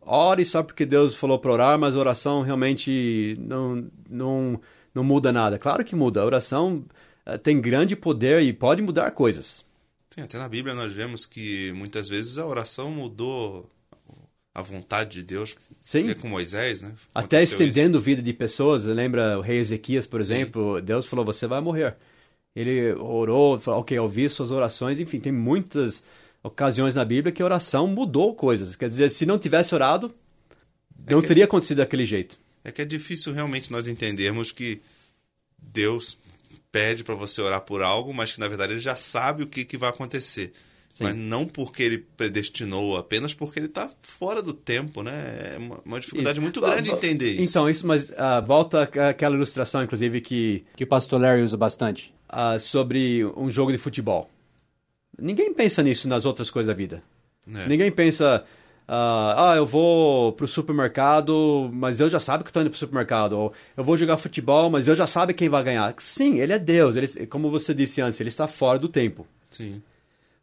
Ore 0.00 0.44
só 0.44 0.62
porque 0.62 0.86
Deus 0.86 1.14
falou 1.14 1.38
para 1.38 1.52
orar, 1.52 1.78
mas 1.78 1.94
a 1.94 1.98
oração 1.98 2.40
realmente 2.40 3.36
não, 3.38 3.86
não, 4.08 4.60
não 4.94 5.04
muda 5.04 5.30
nada. 5.30 5.58
Claro 5.58 5.84
que 5.84 5.94
muda. 5.94 6.22
A 6.22 6.24
oração 6.24 6.84
eh, 7.26 7.36
tem 7.36 7.60
grande 7.60 7.94
poder 7.94 8.42
e 8.42 8.52
pode 8.52 8.80
mudar 8.80 9.10
coisas. 9.10 9.67
Sim, 10.18 10.24
até 10.24 10.36
na 10.36 10.48
Bíblia 10.48 10.74
nós 10.74 10.92
vemos 10.92 11.24
que 11.24 11.70
muitas 11.76 12.08
vezes 12.08 12.38
a 12.38 12.44
oração 12.46 12.90
mudou 12.90 13.68
a 14.52 14.60
vontade 14.60 15.20
de 15.20 15.22
Deus. 15.22 15.54
Sim. 15.80 16.10
É 16.10 16.14
com 16.14 16.26
Moisés, 16.26 16.82
né? 16.82 16.92
Até 17.14 17.36
Aconteceu 17.36 17.66
estendendo 17.68 18.00
vida 18.00 18.20
de 18.20 18.32
pessoas. 18.32 18.84
Lembra 18.84 19.38
o 19.38 19.40
rei 19.40 19.58
Ezequias, 19.58 20.08
por 20.08 20.18
exemplo? 20.18 20.82
Deus 20.82 21.06
falou: 21.06 21.24
Você 21.24 21.46
vai 21.46 21.60
morrer. 21.60 21.94
Ele 22.56 22.92
orou, 22.94 23.60
falou: 23.60 23.80
Ok, 23.80 23.96
ouvi 23.96 24.28
suas 24.28 24.50
orações. 24.50 24.98
Enfim, 24.98 25.20
tem 25.20 25.30
muitas 25.30 26.02
ocasiões 26.42 26.96
na 26.96 27.04
Bíblia 27.04 27.30
que 27.32 27.40
a 27.40 27.44
oração 27.44 27.86
mudou 27.86 28.34
coisas. 28.34 28.74
Quer 28.74 28.88
dizer, 28.88 29.10
se 29.10 29.24
não 29.24 29.38
tivesse 29.38 29.72
orado, 29.72 30.12
não 31.08 31.20
que- 31.20 31.28
teria 31.28 31.44
acontecido 31.44 31.78
daquele 31.78 32.04
jeito. 32.04 32.36
É 32.64 32.72
que 32.72 32.82
é 32.82 32.84
difícil 32.84 33.32
realmente 33.32 33.70
nós 33.70 33.86
entendermos 33.86 34.50
que 34.50 34.80
Deus 35.56 36.18
pede 36.78 37.02
para 37.04 37.14
você 37.14 37.40
orar 37.42 37.60
por 37.62 37.82
algo, 37.82 38.12
mas 38.14 38.32
que 38.32 38.40
na 38.40 38.48
verdade 38.48 38.72
ele 38.74 38.80
já 38.80 38.94
sabe 38.94 39.42
o 39.42 39.46
que, 39.46 39.64
que 39.64 39.76
vai 39.76 39.88
acontecer. 39.90 40.52
Sim. 40.90 41.04
Mas 41.04 41.14
não 41.16 41.46
porque 41.46 41.82
ele 41.82 41.98
predestinou, 42.16 42.96
apenas 42.96 43.32
porque 43.34 43.58
ele 43.60 43.66
está 43.66 43.88
fora 44.00 44.42
do 44.42 44.52
tempo, 44.52 45.02
né? 45.02 45.52
É 45.54 45.58
uma, 45.58 45.80
uma 45.84 46.00
dificuldade 46.00 46.38
Isso. 46.38 46.42
muito 46.42 46.60
grande 46.60 46.90
Ah, 46.90 46.94
entender 46.94 47.32
isso. 47.32 47.50
Então, 47.50 47.68
isso, 47.70 47.86
mas 47.86 48.12
ah, 48.16 48.40
volta 48.40 48.82
àquela 48.82 49.34
ilustração, 49.36 49.82
inclusive, 49.82 50.20
que 50.20 50.64
Que 50.76 50.84
o 50.84 50.86
pastor 50.86 51.20
Larry 51.20 51.42
usa 51.42 51.56
bastante. 51.56 52.12
ah, 52.28 52.58
sobre 52.58 53.24
um 53.36 53.48
jogo 53.50 53.70
de 53.72 53.78
futebol. 53.78 54.28
Ninguém 55.20 55.52
pensa 55.54 55.82
nisso 55.82 56.08
nas 56.08 56.24
outras 56.24 56.50
coisas 56.50 56.68
da 56.68 56.74
vida. 56.74 57.02
É. 57.52 57.66
Ninguém 57.68 57.90
pensa, 57.92 58.44
ah, 58.90 59.50
ah, 59.50 59.56
eu 59.56 59.66
vou 59.66 60.32
pro 60.32 60.48
supermercado, 60.48 61.68
mas 61.74 61.98
Deus 61.98 62.10
já 62.10 62.18
sabe 62.18 62.42
que 62.42 62.48
eu 62.48 62.54
tô 62.54 62.60
indo 62.62 62.70
pro 62.70 62.78
supermercado. 62.78 63.34
Ou 63.34 63.52
eu 63.76 63.84
vou 63.84 63.98
jogar 63.98 64.16
futebol, 64.16 64.70
mas 64.70 64.86
Deus 64.86 64.96
já 64.96 65.06
sabe 65.06 65.34
quem 65.34 65.50
vai 65.50 65.62
ganhar. 65.62 65.94
Sim, 65.98 66.40
ele 66.40 66.54
é 66.54 66.58
Deus. 66.58 66.96
Ele, 66.96 67.26
como 67.26 67.50
você 67.50 67.74
disse 67.74 68.00
antes, 68.00 68.18
ele 68.18 68.30
está 68.30 68.48
fora 68.48 68.78
do 68.78 68.88
tempo. 68.88 69.26
Sim. 69.50 69.82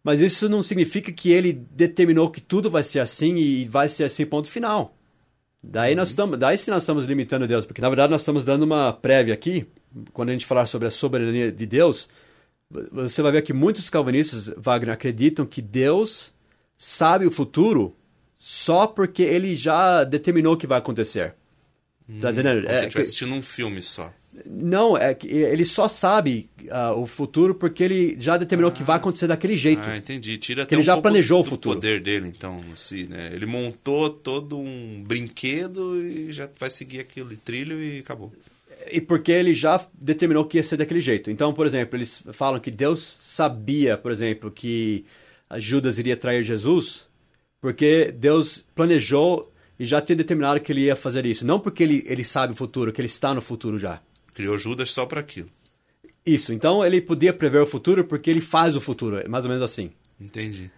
Mas 0.04 0.22
isso 0.22 0.48
não 0.48 0.62
significa 0.62 1.12
que 1.12 1.32
ele 1.32 1.52
determinou 1.52 2.30
que 2.30 2.40
tudo 2.40 2.70
vai 2.70 2.84
ser 2.84 3.00
assim 3.00 3.36
e 3.38 3.66
vai 3.66 3.90
ser 3.90 4.04
assim, 4.04 4.24
ponto 4.28 4.48
final. 4.48 4.96
Daí 5.64 5.96
nós 5.96 6.10
estamos, 6.10 6.38
daí 6.38 6.56
sim 6.60 6.70
nós 6.70 6.84
estamos 6.84 7.08
limitando 7.08 7.48
Deus, 7.48 7.66
porque 7.66 7.82
na 7.82 7.90
verdade 7.90 8.12
nós 8.12 8.22
estamos 8.22 8.44
dando 8.44 8.62
uma 8.62 8.94
prévia 8.94 9.34
aqui, 9.34 9.66
quando 10.14 10.30
a 10.30 10.32
gente 10.34 10.46
falar 10.46 10.68
sobre 10.68 10.88
a 10.88 10.92
soberania 10.92 11.52
de 11.52 11.66
Deus, 11.66 12.08
você 12.92 13.24
vai 13.24 13.32
ver 13.32 13.42
que 13.42 13.52
muitos 13.52 13.90
calvinistas, 13.90 14.54
Wagner, 14.56 14.94
acreditam 14.94 15.44
que 15.44 15.64
Deus 15.64 16.32
sabe 16.78 17.26
o 17.26 17.32
futuro 17.32 17.96
só 18.48 18.86
porque 18.86 19.24
ele 19.24 19.56
já 19.56 20.04
determinou 20.04 20.54
o 20.54 20.58
que 20.58 20.68
vai 20.68 20.78
acontecer. 20.78 21.34
Tá 22.22 22.30
entendendo? 22.30 22.62
Como 22.62 22.76
é, 22.76 22.88
se 22.92 23.00
assistindo 23.00 23.34
um 23.34 23.42
filme 23.42 23.82
só. 23.82 24.14
Não, 24.46 24.96
é 24.96 25.16
que 25.16 25.28
ele 25.28 25.66
só 25.66 25.88
sabe 25.88 26.48
uh, 26.66 26.96
o 26.96 27.08
futuro 27.08 27.56
porque 27.56 27.84
ele 27.84 28.16
já 28.20 28.38
determinou 28.38 28.70
ah, 28.70 28.72
que 28.72 28.84
vai 28.84 28.98
acontecer 28.98 29.26
daquele 29.26 29.58
jeito. 29.58 29.82
Ah, 29.84 29.98
entendi. 29.98 30.38
Tira 30.38 30.62
até 30.62 30.76
ele 30.76 30.84
um 30.84 30.86
já 30.86 30.96
planejou 30.96 31.42
o 31.42 31.44
futuro. 31.44 31.74
poder 31.74 32.00
dele, 32.00 32.28
então, 32.28 32.62
si, 32.76 33.08
né? 33.08 33.32
Ele 33.34 33.48
montou 33.48 34.12
todo 34.12 34.60
um 34.60 35.04
brinquedo 35.04 36.00
e 36.00 36.32
já 36.32 36.48
vai 36.60 36.70
seguir 36.70 37.00
aquele 37.00 37.38
trilho 37.38 37.82
e 37.82 37.98
acabou. 37.98 38.32
E 38.92 39.02
porque 39.02 39.32
ele 39.32 39.56
já 39.56 39.84
determinou 40.00 40.46
que 40.46 40.58
ia 40.58 40.64
ser 40.64 40.78
daquele 40.78 41.02
jeito. 41.02 41.32
Então, 41.32 41.52
por 41.52 41.66
exemplo, 41.66 41.98
eles 41.98 42.22
falam 42.32 42.60
que 42.60 42.70
Deus 42.70 43.18
sabia, 43.22 43.98
por 43.98 44.12
exemplo, 44.12 44.52
que 44.52 45.04
Judas 45.58 45.98
iria 45.98 46.16
trair 46.16 46.44
Jesus, 46.44 47.05
porque 47.66 48.12
Deus 48.12 48.64
planejou 48.76 49.52
e 49.80 49.88
já 49.88 50.00
tinha 50.00 50.16
determinado 50.16 50.60
que 50.60 50.72
ele 50.72 50.82
ia 50.82 50.96
fazer 50.96 51.26
isso. 51.26 51.48
Não 51.48 51.60
porque 51.60 51.82
ele, 51.82 52.04
ele 52.06 52.24
sabe 52.24 52.54
o 52.54 52.56
futuro, 52.56 52.94
que 52.94 53.02
ele 53.02 53.08
está 53.08 53.34
no 53.34 53.42
futuro 53.42 53.80
já. 53.80 54.00
Criou 54.36 54.56
Judas 54.56 54.92
só 54.92 55.04
para 55.04 55.20
aquilo. 55.20 55.50
Isso, 56.24 56.54
então 56.54 56.86
ele 56.86 57.02
podia 57.02 57.34
prever 57.34 57.64
o 57.64 57.66
futuro 57.66 58.06
porque 58.06 58.30
ele 58.30 58.40
faz 58.40 58.76
o 58.76 58.82
futuro, 58.82 59.18
é 59.18 59.28
mais 59.28 59.46
ou 59.46 59.50
menos 59.50 59.64
assim. 59.64 59.90
Entendi. 60.22 60.70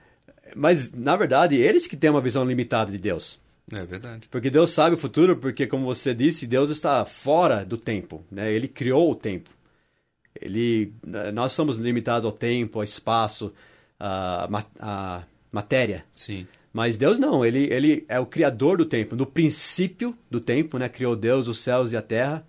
Mas, 0.55 0.89
na 0.93 1.17
verdade, 1.17 1.57
eles 1.57 1.87
que 1.87 1.97
têm 1.97 2.09
uma 2.09 2.21
visão 2.21 2.45
limitada 2.45 2.89
de 2.89 2.97
Deus. 2.97 3.37
É 3.69 3.85
verdade. 3.85 4.29
Porque 4.31 4.49
Deus 4.49 4.69
sabe 4.69 4.95
o 4.95 4.97
futuro, 4.97 5.35
porque, 5.35 5.67
como 5.67 5.83
você 5.83 6.15
disse, 6.15 6.47
Deus 6.47 6.69
está 6.69 7.03
fora 7.03 7.65
do 7.65 7.77
tempo. 7.77 8.23
Né? 8.31 8.53
Ele 8.53 8.69
criou 8.69 9.11
o 9.11 9.15
tempo. 9.15 9.49
Ele, 10.39 10.93
nós 11.33 11.51
somos 11.51 11.77
limitados 11.77 12.23
ao 12.23 12.31
tempo, 12.31 12.79
ao 12.79 12.83
espaço, 12.85 13.53
à, 13.99 14.47
à 14.79 15.23
matéria. 15.51 16.05
Sim. 16.15 16.47
Mas 16.73 16.97
Deus 16.97 17.19
não, 17.19 17.45
ele, 17.45 17.71
ele 17.71 18.05
é 18.07 18.19
o 18.19 18.25
criador 18.25 18.77
do 18.77 18.85
tempo. 18.85 19.15
No 19.15 19.25
princípio 19.25 20.15
do 20.29 20.39
tempo, 20.39 20.77
né? 20.77 20.87
criou 20.87 21.15
Deus 21.15 21.47
os 21.47 21.63
céus 21.63 21.91
e 21.91 21.97
a 21.97 22.01
terra. 22.01 22.45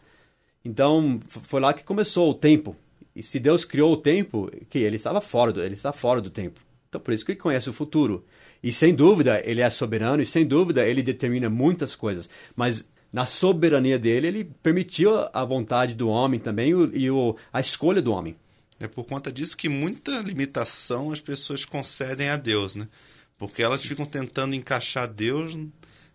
Então, 0.64 1.20
foi 1.28 1.60
lá 1.60 1.72
que 1.72 1.84
começou 1.84 2.30
o 2.30 2.34
tempo. 2.34 2.76
E 3.14 3.22
se 3.22 3.40
Deus 3.40 3.64
criou 3.64 3.92
o 3.92 3.96
tempo, 3.96 4.50
que 4.68 4.78
ele 4.78 4.96
estava 4.96 5.20
fora 5.20 5.52
do, 5.52 5.62
ele 5.62 5.74
está 5.74 5.92
fora 5.92 6.20
do 6.20 6.30
tempo. 6.30 6.60
Então, 6.88 7.00
por 7.00 7.12
isso 7.12 7.24
que 7.24 7.32
ele 7.32 7.40
conhece 7.40 7.70
o 7.70 7.72
futuro. 7.72 8.24
E 8.62 8.72
sem 8.72 8.94
dúvida, 8.94 9.40
ele 9.44 9.60
é 9.60 9.70
soberano 9.70 10.22
e 10.22 10.26
sem 10.26 10.46
dúvida 10.46 10.86
ele 10.86 11.02
determina 11.02 11.48
muitas 11.48 11.94
coisas. 11.94 12.28
Mas 12.56 12.86
na 13.12 13.24
soberania 13.24 13.98
dele, 13.98 14.26
ele 14.26 14.44
permitiu 14.62 15.12
a 15.32 15.44
vontade 15.44 15.94
do 15.94 16.08
homem 16.08 16.38
também 16.38 16.70
e 16.92 17.10
o, 17.10 17.36
a 17.52 17.60
escolha 17.60 18.02
do 18.02 18.12
homem. 18.12 18.36
É 18.80 18.86
por 18.86 19.04
conta 19.04 19.32
disso 19.32 19.56
que 19.56 19.68
muita 19.68 20.18
limitação 20.20 21.10
as 21.10 21.20
pessoas 21.20 21.64
concedem 21.64 22.28
a 22.28 22.36
Deus, 22.36 22.76
né? 22.76 22.86
Porque 23.38 23.62
elas 23.62 23.82
ficam 23.82 24.04
tentando 24.04 24.54
encaixar 24.54 25.06
Deus 25.06 25.56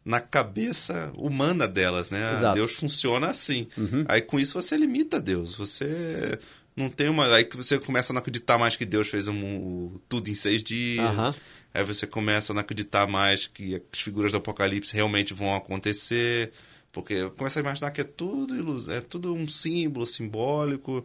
na 0.04 0.20
cabeça 0.20 1.12
humana 1.16 1.68
delas, 1.68 2.10
né? 2.10 2.34
Exato. 2.36 2.56
Deus 2.56 2.74
funciona 2.74 3.28
assim. 3.28 3.68
Uhum. 3.78 4.04
Aí 4.08 4.22
com 4.22 4.38
isso 4.40 4.62
você 4.62 4.76
limita 4.76 5.22
Deus. 5.22 5.56
Você 5.56 6.38
não 6.76 6.90
tem 6.90 7.08
uma. 7.08 7.34
Aí 7.34 7.46
que 7.46 7.56
você 7.56 7.80
começa 7.80 8.12
a 8.12 8.14
não 8.14 8.20
acreditar 8.20 8.58
mais 8.58 8.76
que 8.76 8.86
Deus 8.86 9.08
fez 9.08 9.28
um, 9.28 9.98
tudo 10.10 10.30
em 10.30 10.36
seis 10.36 10.62
dias. 10.62 11.18
Uhum. 11.18 11.34
Aí 11.74 11.84
você 11.84 12.06
começa 12.06 12.52
a 12.52 12.54
não 12.54 12.62
acreditar 12.62 13.08
mais 13.08 13.48
que 13.48 13.82
as 13.92 14.02
figuras 14.02 14.32
do 14.32 14.38
Apocalipse 14.38 14.94
realmente 14.94 15.34
vão 15.34 15.56
acontecer. 15.56 16.52
Porque 16.92 17.28
começa 17.32 17.60
a 17.60 17.62
imaginar 17.62 17.90
que 17.90 18.02
é 18.02 18.04
tudo 18.04 18.56
ilusão, 18.56 18.94
é 18.94 19.02
tudo 19.02 19.34
um 19.34 19.48
símbolo 19.48 20.06
simbólico. 20.06 21.04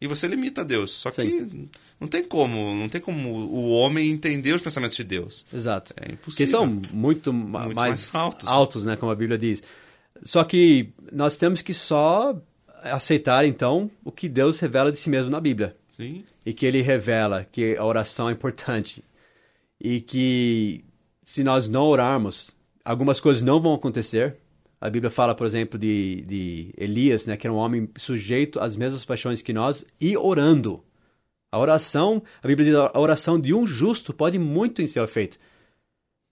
E 0.00 0.06
você 0.06 0.26
limita 0.26 0.64
Deus. 0.64 0.90
Só 0.90 1.10
Sim. 1.10 1.48
que 1.48 1.68
não 1.98 2.06
tem 2.06 2.22
como, 2.22 2.74
não 2.74 2.88
tem 2.88 3.00
como 3.00 3.30
o 3.30 3.70
homem 3.70 4.10
entender 4.10 4.54
os 4.54 4.60
pensamentos 4.60 4.96
de 4.96 5.04
Deus. 5.04 5.46
Exato. 5.52 5.94
É 6.00 6.12
impossível. 6.12 6.46
Que 6.46 6.50
são 6.50 6.66
muito, 6.92 7.32
muito 7.32 7.50
mais, 7.50 7.74
mais, 7.74 8.14
altos. 8.14 8.46
altos, 8.46 8.84
né, 8.84 8.96
como 8.96 9.10
a 9.10 9.14
Bíblia 9.14 9.38
diz. 9.38 9.62
Só 10.22 10.44
que 10.44 10.90
nós 11.10 11.36
temos 11.36 11.62
que 11.62 11.72
só 11.72 12.38
aceitar 12.82 13.44
então 13.46 13.90
o 14.04 14.12
que 14.12 14.28
Deus 14.28 14.58
revela 14.60 14.92
de 14.92 14.98
si 14.98 15.08
mesmo 15.08 15.30
na 15.30 15.40
Bíblia. 15.40 15.76
Sim. 15.96 16.24
E 16.44 16.52
que 16.52 16.66
ele 16.66 16.82
revela 16.82 17.46
que 17.50 17.76
a 17.76 17.84
oração 17.84 18.28
é 18.28 18.32
importante. 18.32 19.02
E 19.80 20.00
que 20.00 20.84
se 21.24 21.42
nós 21.42 21.68
não 21.68 21.84
orarmos, 21.84 22.50
algumas 22.84 23.18
coisas 23.18 23.42
não 23.42 23.60
vão 23.60 23.74
acontecer. 23.74 24.36
A 24.86 24.90
Bíblia 24.90 25.10
fala, 25.10 25.34
por 25.34 25.44
exemplo, 25.44 25.76
de, 25.76 26.22
de 26.28 26.74
Elias, 26.78 27.26
né, 27.26 27.36
que 27.36 27.44
era 27.44 27.52
um 27.52 27.56
homem 27.56 27.88
sujeito 27.98 28.60
às 28.60 28.76
mesmas 28.76 29.04
paixões 29.04 29.42
que 29.42 29.52
nós 29.52 29.84
e 30.00 30.16
orando. 30.16 30.80
A 31.50 31.58
oração, 31.58 32.22
a 32.40 32.46
Bíblia 32.46 32.66
diz, 32.70 32.76
a 32.76 33.00
oração 33.00 33.40
de 33.40 33.52
um 33.52 33.66
justo 33.66 34.14
pode 34.14 34.38
muito 34.38 34.80
em 34.80 34.86
seu 34.86 35.02
efeito. 35.02 35.38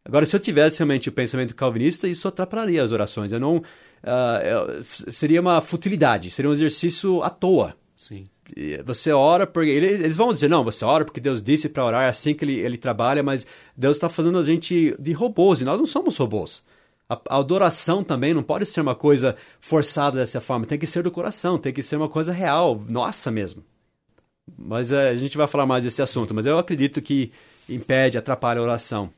Agora, 0.04 0.24
se 0.24 0.36
eu 0.36 0.40
tivesse 0.40 0.78
realmente 0.78 1.08
o 1.08 1.12
pensamento 1.12 1.56
calvinista, 1.56 2.06
isso 2.06 2.28
atrapalharia 2.28 2.84
as 2.84 2.92
orações. 2.92 3.32
Eu 3.32 3.40
não, 3.40 3.56
uh, 3.56 4.84
seria 5.10 5.40
uma 5.40 5.60
futilidade, 5.60 6.30
seria 6.30 6.48
um 6.48 6.54
exercício 6.54 7.24
à 7.24 7.30
toa. 7.30 7.74
Sim. 7.96 8.28
Você 8.84 9.10
ora 9.10 9.48
porque. 9.48 9.70
Eles 9.70 10.16
vão 10.16 10.32
dizer, 10.32 10.48
não, 10.48 10.62
você 10.62 10.84
ora 10.84 11.04
porque 11.04 11.18
Deus 11.18 11.42
disse 11.42 11.68
para 11.68 11.84
orar, 11.84 12.04
é 12.04 12.08
assim 12.08 12.34
que 12.34 12.44
ele, 12.44 12.60
ele 12.60 12.76
trabalha, 12.76 13.22
mas 13.22 13.44
Deus 13.76 13.96
está 13.96 14.08
fazendo 14.08 14.38
a 14.38 14.44
gente 14.44 14.94
de 14.96 15.12
robôs 15.12 15.60
e 15.60 15.64
nós 15.64 15.76
não 15.78 15.86
somos 15.86 16.16
robôs. 16.18 16.62
A, 17.08 17.20
a 17.28 17.38
adoração 17.38 18.02
também 18.02 18.32
não 18.32 18.42
pode 18.42 18.66
ser 18.66 18.80
uma 18.80 18.94
coisa 18.94 19.36
forçada 19.60 20.18
dessa 20.18 20.40
forma, 20.40 20.66
tem 20.66 20.78
que 20.78 20.86
ser 20.86 21.02
do 21.02 21.10
coração, 21.10 21.58
tem 21.58 21.72
que 21.72 21.82
ser 21.82 21.96
uma 21.96 22.08
coisa 22.08 22.32
real, 22.32 22.82
nossa 22.88 23.30
mesmo. 23.30 23.62
Mas 24.58 24.92
é, 24.92 25.10
a 25.10 25.16
gente 25.16 25.36
vai 25.36 25.46
falar 25.46 25.66
mais 25.66 25.84
desse 25.84 26.02
assunto, 26.02 26.34
mas 26.34 26.46
eu 26.46 26.58
acredito 26.58 27.00
que 27.00 27.32
impede, 27.68 28.18
atrapalha 28.18 28.60
a 28.60 28.62
oração. 28.62 29.10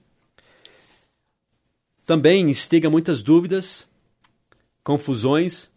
Também 2.04 2.48
instiga 2.48 2.88
muitas 2.88 3.22
dúvidas, 3.22 3.86
confusões 4.84 5.70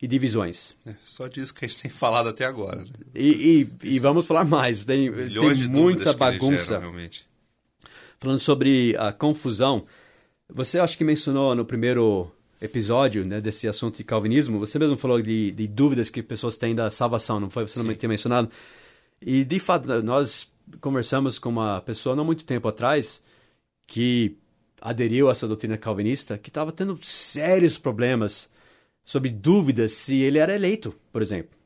e 0.00 0.06
divisões. 0.06 0.74
É, 0.86 0.94
só 1.02 1.28
disso 1.28 1.54
que 1.54 1.64
a 1.64 1.68
gente 1.68 1.80
tem 1.80 1.90
falado 1.90 2.28
até 2.28 2.44
agora. 2.44 2.82
Né? 2.82 2.88
E, 3.14 3.68
e, 3.82 3.94
e, 3.94 3.98
vamos 3.98 4.26
falar 4.26 4.44
mais. 4.44 4.84
Tem, 4.84 5.10
tem 5.10 5.68
muita 5.68 6.12
bagunça. 6.12 6.80
Geram, 6.80 6.92
Falando 8.18 8.40
sobre 8.40 8.94
a 8.98 9.12
confusão, 9.12 9.86
você 10.54 10.78
acho 10.78 10.96
que 10.96 11.04
mencionou 11.04 11.54
no 11.54 11.64
primeiro 11.64 12.30
episódio 12.60 13.24
né, 13.24 13.40
desse 13.40 13.66
assunto 13.66 13.96
de 13.96 14.04
calvinismo, 14.04 14.58
você 14.58 14.78
mesmo 14.78 14.96
falou 14.96 15.20
de, 15.20 15.50
de 15.50 15.66
dúvidas 15.66 16.10
que 16.10 16.22
pessoas 16.22 16.56
têm 16.56 16.74
da 16.74 16.90
salvação, 16.90 17.40
não 17.40 17.50
foi? 17.50 17.66
Você 17.66 17.80
Sim. 17.80 17.86
não 17.86 17.94
tinha 17.94 18.08
mencionado? 18.08 18.50
E, 19.20 19.44
de 19.44 19.58
fato, 19.58 19.88
nós 20.02 20.50
conversamos 20.80 21.38
com 21.38 21.48
uma 21.48 21.80
pessoa 21.80 22.14
não 22.14 22.24
muito 22.24 22.44
tempo 22.44 22.68
atrás 22.68 23.22
que 23.86 24.36
aderiu 24.80 25.28
a 25.28 25.32
essa 25.32 25.46
doutrina 25.46 25.76
calvinista, 25.76 26.38
que 26.38 26.50
estava 26.50 26.72
tendo 26.72 26.98
sérios 27.02 27.78
problemas 27.78 28.50
sobre 29.04 29.30
dúvidas 29.30 29.92
se 29.92 30.16
ele 30.16 30.38
era 30.38 30.54
eleito, 30.54 30.94
por 31.12 31.22
exemplo. 31.22 31.56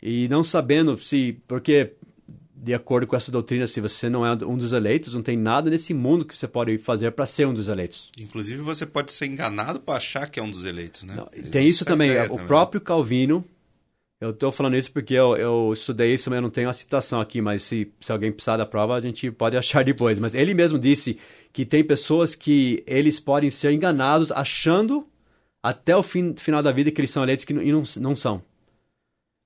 E 0.00 0.28
não 0.28 0.42
sabendo 0.42 0.96
se. 0.96 1.40
Porque, 1.46 1.92
de 2.68 2.74
acordo 2.74 3.06
com 3.06 3.16
essa 3.16 3.32
doutrina, 3.32 3.66
se 3.66 3.80
você 3.80 4.08
não 4.08 4.24
é 4.24 4.32
um 4.44 4.56
dos 4.56 4.72
eleitos, 4.72 5.14
não 5.14 5.22
tem 5.22 5.36
nada 5.36 5.68
nesse 5.70 5.92
mundo 5.92 6.24
que 6.24 6.36
você 6.36 6.46
pode 6.46 6.78
fazer 6.78 7.10
para 7.12 7.26
ser 7.26 7.46
um 7.46 7.54
dos 7.54 7.68
eleitos. 7.68 8.10
Inclusive, 8.20 8.60
você 8.60 8.86
pode 8.86 9.10
ser 9.10 9.26
enganado 9.26 9.80
para 9.80 9.96
achar 9.96 10.28
que 10.28 10.38
é 10.38 10.42
um 10.42 10.50
dos 10.50 10.64
eleitos, 10.64 11.04
né? 11.04 11.14
Não, 11.16 11.26
tem 11.50 11.66
isso 11.66 11.84
também. 11.84 12.10
O 12.10 12.28
também. 12.28 12.46
próprio 12.46 12.80
Calvino 12.80 13.44
eu 14.20 14.30
estou 14.30 14.50
falando 14.50 14.76
isso 14.76 14.90
porque 14.90 15.14
eu, 15.14 15.36
eu 15.36 15.72
estudei 15.72 16.12
isso, 16.12 16.28
mas 16.28 16.38
eu 16.38 16.42
não 16.42 16.50
tenho 16.50 16.68
a 16.68 16.72
citação 16.72 17.20
aqui, 17.20 17.40
mas 17.40 17.62
se, 17.62 17.92
se 18.00 18.10
alguém 18.10 18.32
precisar 18.32 18.56
da 18.56 18.66
prova, 18.66 18.96
a 18.96 19.00
gente 19.00 19.30
pode 19.30 19.56
achar 19.56 19.84
depois. 19.84 20.18
Mas 20.18 20.34
ele 20.34 20.54
mesmo 20.54 20.78
disse 20.78 21.18
que 21.52 21.64
tem 21.64 21.84
pessoas 21.84 22.34
que 22.34 22.82
eles 22.86 23.20
podem 23.20 23.48
ser 23.48 23.72
enganados 23.72 24.32
achando 24.32 25.06
até 25.62 25.96
o 25.96 26.02
fim, 26.02 26.34
final 26.36 26.62
da 26.62 26.72
vida 26.72 26.90
que 26.90 27.00
eles 27.00 27.12
são 27.12 27.22
eleitos 27.22 27.44
que 27.44 27.54
não, 27.54 27.82
não 28.00 28.16
são. 28.16 28.42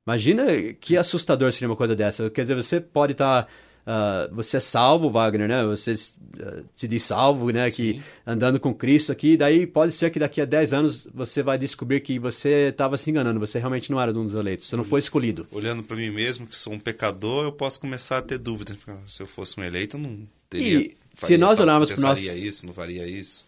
Imagina 0.07 0.45
que 0.81 0.97
assustador 0.97 1.53
seria 1.53 1.69
uma 1.69 1.77
coisa 1.77 1.95
dessa. 1.95 2.29
Quer 2.31 2.43
dizer, 2.43 2.55
você 2.55 2.81
pode 2.81 3.13
estar... 3.13 3.45
Tá 3.45 3.49
uh, 3.87 4.35
você 4.35 4.57
é 4.57 4.61
salvo, 4.61 5.11
Wagner, 5.11 5.49
né? 5.49 5.65
Você 5.65 5.93
uh, 5.93 6.65
te 6.77 6.89
diz 6.89 7.03
salvo, 7.03 7.51
né? 7.51 7.69
Sim. 7.69 7.77
Que 7.77 8.03
andando 8.27 8.59
com 8.61 8.75
Cristo 8.75 9.13
aqui, 9.13 9.37
daí 9.37 9.67
pode 9.67 9.93
ser 9.93 10.11
que 10.11 10.19
daqui 10.19 10.41
a 10.41 10.45
10 10.45 10.73
anos 10.73 11.09
você 11.13 11.43
vai 11.43 11.59
descobrir 11.59 12.01
que 12.01 12.19
você 12.19 12.69
estava 12.69 12.97
se 12.97 13.11
enganando, 13.11 13.41
você 13.41 13.59
realmente 13.59 13.91
não 13.91 14.01
era 14.01 14.13
um 14.13 14.25
dos 14.25 14.35
eleitos, 14.35 14.67
você 14.67 14.77
não 14.77 14.85
foi 14.85 15.01
escolhido. 15.01 15.47
Olhando 15.51 15.83
para 15.83 15.97
mim 15.97 16.11
mesmo, 16.11 16.47
que 16.47 16.57
sou 16.57 16.73
um 16.73 16.79
pecador, 16.79 17.45
eu 17.45 17.53
posso 17.53 17.81
começar 17.81 18.19
a 18.19 18.23
ter 18.23 18.39
dúvidas. 18.39 18.77
Se 19.09 19.23
eu 19.23 19.27
fosse 19.27 19.59
um 19.59 19.65
eleito, 19.65 19.97
eu 19.97 20.01
não 20.01 20.21
teria. 20.49 20.81
E 20.81 20.97
se 21.15 21.37
nós 21.37 21.59
olharmos 21.59 21.91
para 21.91 22.01
nós 22.01 22.21
isso, 22.21 22.67
não 22.67 22.75
faria 22.75 23.07
isso. 23.07 23.47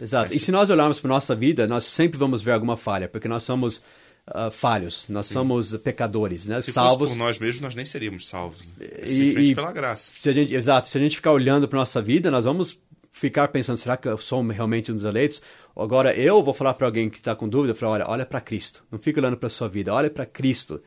Exato. 0.00 0.30
Mas... 0.30 0.36
E 0.36 0.44
se 0.44 0.50
nós 0.50 0.70
olharmos 0.70 0.98
para 0.98 1.08
nossa 1.08 1.34
vida, 1.36 1.66
nós 1.68 1.84
sempre 1.84 2.18
vamos 2.18 2.42
ver 2.42 2.52
alguma 2.52 2.76
falha, 2.76 3.08
porque 3.08 3.28
nós 3.28 3.44
somos 3.44 3.82
uh, 4.28 4.50
falhos, 4.50 5.08
nós 5.08 5.26
Sim. 5.26 5.34
somos 5.34 5.76
pecadores, 5.78 6.46
né? 6.46 6.60
Se 6.60 6.72
salvos. 6.72 7.10
por 7.10 7.16
nós 7.16 7.38
mesmos, 7.38 7.60
nós 7.60 7.74
nem 7.74 7.84
seríamos 7.84 8.28
salvos. 8.28 8.66
Né? 8.76 8.86
É 8.98 9.06
simplesmente 9.06 9.52
e, 9.52 9.54
pela 9.54 9.72
graça. 9.72 10.12
Se 10.16 10.28
a 10.28 10.32
gente, 10.32 10.54
exato. 10.54 10.88
Se 10.88 10.98
a 10.98 11.00
gente 11.00 11.16
ficar 11.16 11.32
olhando 11.32 11.68
para 11.68 11.78
nossa 11.78 12.00
vida, 12.00 12.30
nós 12.30 12.44
vamos 12.44 12.78
ficar 13.10 13.48
pensando, 13.48 13.76
será 13.76 13.96
que 13.96 14.08
eu 14.08 14.18
sou 14.18 14.42
realmente 14.42 14.90
um 14.90 14.94
dos 14.94 15.04
eleitos? 15.04 15.40
Agora 15.76 16.14
eu 16.14 16.42
vou 16.42 16.54
falar 16.54 16.74
para 16.74 16.86
alguém 16.86 17.08
que 17.08 17.18
está 17.18 17.34
com 17.34 17.48
dúvida, 17.48 17.74
falar, 17.74 17.92
olha, 17.92 18.08
olha 18.08 18.26
para 18.26 18.40
Cristo. 18.40 18.82
Não 18.90 18.98
fica 18.98 19.20
olhando 19.20 19.36
para 19.36 19.48
sua 19.48 19.68
vida, 19.68 19.92
olha 19.92 20.10
para 20.10 20.26
Cristo. 20.26 20.82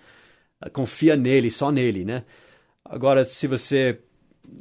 Confia 0.73 1.15
nele, 1.15 1.51
só 1.51 1.71
nele, 1.71 2.03
né? 2.03 2.23
Agora, 2.83 3.23
se 3.25 3.47
você 3.47 3.99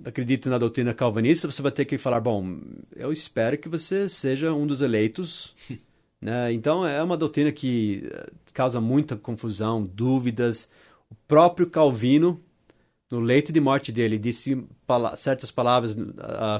acredita 0.04 0.50
na 0.50 0.58
doutrina 0.58 0.92
calvinista, 0.92 1.50
você 1.50 1.62
vai 1.62 1.72
ter 1.72 1.84
que 1.84 1.96
falar, 1.96 2.20
bom, 2.20 2.60
eu 2.94 3.12
espero 3.12 3.56
que 3.56 3.68
você 3.68 4.08
seja 4.08 4.52
um 4.52 4.66
dos 4.66 4.82
eleitos. 4.82 5.54
né? 6.26 6.52
Então, 6.52 6.84
é 6.84 7.00
uma 7.00 7.16
doutrina 7.16 7.52
que 7.52 8.02
eh, 8.12 8.30
causa 8.52 8.80
muita 8.80 9.14
confusão, 9.16 9.84
dúvidas. 9.84 10.68
O 11.08 11.14
próprio 11.28 11.70
Calvino, 11.70 12.42
no 13.08 13.20
leito 13.20 13.52
de 13.52 13.60
morte 13.60 13.92
dele, 13.92 14.18
disse 14.18 14.66
certas 15.16 15.52
palavras 15.52 15.96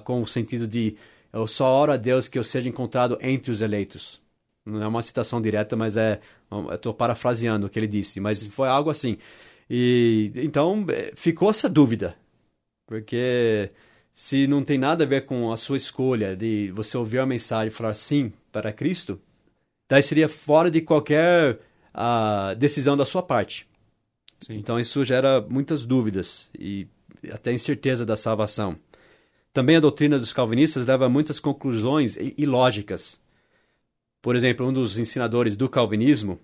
com 0.05 0.23
o 0.23 0.27
sentido 0.27 0.69
de 0.69 0.97
eu 1.33 1.49
só 1.49 1.67
oro 1.67 1.91
a 1.91 1.97
Deus 1.97 2.29
que 2.29 2.39
eu 2.39 2.45
seja 2.45 2.69
encontrado 2.69 3.19
entre 3.21 3.51
os 3.51 3.61
eleitos. 3.61 4.23
Não 4.65 4.81
é 4.81 4.87
uma 4.87 5.03
citação 5.03 5.43
direta, 5.43 5.75
mas 5.75 5.97
é. 5.97 6.21
Estou 6.73 6.95
parafraseando 6.95 7.67
o 7.67 7.71
que 7.71 7.77
ele 7.77 7.89
disse, 7.89 8.21
mas 8.21 8.47
foi 8.47 8.69
algo 8.69 8.89
assim. 8.89 9.19
E 9.69 10.31
então 10.37 10.87
eh, 10.91 11.13
ficou 11.17 11.51
essa 11.51 11.69
dúvida, 11.69 12.17
porque 12.87 13.71
se 14.15 14.47
não 14.47 14.63
tem 14.65 14.79
nada 14.79 15.05
a 15.05 15.07
ver 15.07 15.27
com 15.27 15.53
a 15.53 15.57
sua 15.57 15.77
escolha 15.77 16.37
de 16.37 16.71
você 16.73 16.97
ouvir 16.97 17.19
a 17.19 17.27
mensagem 17.27 17.69
e 17.69 17.71
falar 17.71 17.95
sim 17.95 18.33
para 18.53 18.73
Cristo, 18.73 19.21
daí 19.89 20.03
seria 20.03 20.29
fora 20.29 20.71
de 20.71 20.81
qualquer 20.81 21.59
uh, 21.95 22.55
decisão 22.57 22.97
da 22.97 23.05
sua 23.05 23.23
parte. 23.23 23.67
Sim. 24.41 24.57
Então 24.59 24.79
isso 24.79 25.05
gera 25.05 25.41
muitas 25.41 25.85
dúvidas 25.85 26.49
e 26.59 26.87
até 27.31 27.53
incerteza 27.53 28.05
da 28.05 28.17
salvação. 28.17 28.79
Também 29.53 29.77
a 29.77 29.81
doutrina 29.81 30.19
dos 30.19 30.35
calvinistas 30.35 30.87
leva 30.87 31.07
a 31.07 31.09
muitas 31.09 31.41
conclusões 31.41 32.19
ilógicas. 32.37 33.19
Por 34.21 34.37
exemplo, 34.37 34.67
um 34.67 34.73
dos 34.73 34.99
ensinadores 34.99 35.57
do 35.57 35.69
calvinismo, 35.69 36.39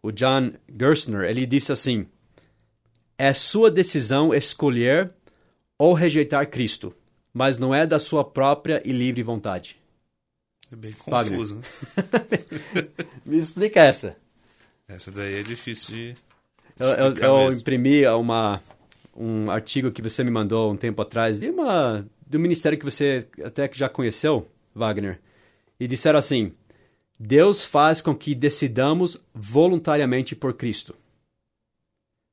o 0.00 0.12
John 0.12 0.52
Gerstner, 0.78 1.28
ele 1.28 1.44
disse 1.44 1.72
assim: 1.72 2.06
É 3.18 3.32
sua 3.32 3.70
decisão 3.70 4.32
escolher 4.32 5.12
ou 5.76 5.92
rejeitar 5.92 6.48
Cristo, 6.48 6.94
mas 7.32 7.58
não 7.58 7.74
é 7.74 7.84
da 7.84 7.98
sua 7.98 8.22
própria 8.22 8.80
e 8.84 8.92
livre 8.92 9.24
vontade. 9.24 9.81
É 10.72 10.76
bem 10.76 10.92
confuso. 10.92 11.56
Né? 11.56 11.62
Me 13.26 13.38
explica 13.38 13.80
essa. 13.80 14.16
Essa 14.88 15.10
daí 15.10 15.40
é 15.40 15.42
difícil 15.42 15.94
de. 15.94 16.14
Eu, 16.78 16.88
eu, 16.88 17.14
eu 17.14 17.52
imprimi 17.52 18.06
uma, 18.06 18.62
um 19.14 19.50
artigo 19.50 19.92
que 19.92 20.00
você 20.00 20.24
me 20.24 20.30
mandou 20.30 20.72
um 20.72 20.76
tempo 20.76 21.00
atrás 21.02 21.38
de 21.38 21.50
uma 21.50 22.04
do 22.26 22.38
ministério 22.38 22.78
que 22.78 22.84
você 22.84 23.26
até 23.44 23.68
que 23.68 23.78
já 23.78 23.88
conheceu, 23.88 24.48
Wagner, 24.74 25.20
e 25.78 25.86
disseram 25.86 26.18
assim: 26.18 26.52
Deus 27.18 27.64
faz 27.64 28.00
com 28.00 28.14
que 28.14 28.34
decidamos 28.34 29.18
voluntariamente 29.34 30.34
por 30.34 30.54
Cristo. 30.54 30.94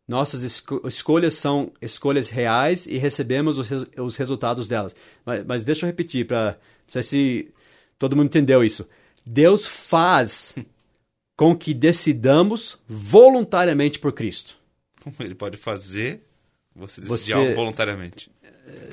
Nossas 0.07 0.41
esco 0.41 0.87
escolhas 0.87 1.35
são 1.35 1.71
escolhas 1.81 2.29
reais 2.29 2.87
e 2.87 2.97
recebemos 2.97 3.59
os, 3.59 3.69
res 3.69 3.85
os 3.97 4.15
resultados 4.15 4.67
delas. 4.67 4.95
Mas, 5.25 5.45
mas, 5.45 5.63
deixa 5.63 5.85
eu 5.85 5.87
repetir 5.87 6.25
para 6.25 6.57
se 6.87 7.51
todo 7.99 8.15
mundo 8.15 8.27
entendeu 8.27 8.63
isso. 8.63 8.87
Deus 9.25 9.67
faz 9.67 10.55
com 11.37 11.55
que 11.55 11.73
decidamos 11.73 12.79
voluntariamente 12.87 13.99
por 13.99 14.13
Cristo. 14.13 14.57
Como 15.03 15.15
ele 15.19 15.35
pode 15.35 15.57
fazer 15.57 16.25
você 16.75 17.01
decidir 17.01 17.35
você, 17.35 17.53
voluntariamente? 17.53 18.31
É, 18.43 18.89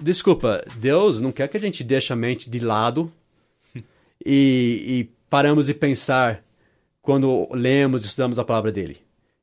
desculpa, 0.00 0.64
Deus 0.76 1.20
não 1.20 1.30
quer 1.30 1.48
que 1.48 1.56
a 1.56 1.60
gente 1.60 1.84
deixe 1.84 2.12
a 2.12 2.16
mente 2.16 2.50
de 2.50 2.58
lado 2.58 3.12
e, 4.24 4.84
e 4.86 5.10
paramos 5.30 5.66
de 5.66 5.74
pensar 5.74 6.42
quando 7.02 7.48
lemos 7.52 8.02
e 8.02 8.06
estudamos 8.06 8.38
a 8.38 8.44
palavra 8.44 8.72
dele. 8.72 8.98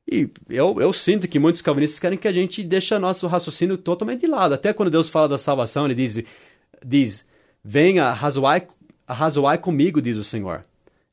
E 0.08 0.30
eu, 0.48 0.80
eu 0.80 0.92
sinto 0.92 1.26
que 1.26 1.38
muitos 1.38 1.60
calvinistas 1.60 1.98
querem 1.98 2.16
que 2.16 2.28
a 2.28 2.32
gente 2.32 2.62
deixe 2.62 2.96
nosso 2.96 3.26
raciocínio 3.26 3.76
totalmente 3.76 4.20
de 4.20 4.28
lado. 4.28 4.54
Até 4.54 4.72
quando 4.72 4.90
Deus 4.90 5.10
fala 5.10 5.28
da 5.28 5.38
salvação, 5.38 5.84
ele 5.84 5.96
diz, 5.96 6.22
diz 6.84 7.26
venha, 7.66 8.12
razoai, 8.12 8.68
razoai 9.08 9.58
comigo, 9.58 10.02
diz 10.02 10.16
o 10.16 10.24
Senhor. 10.24 10.64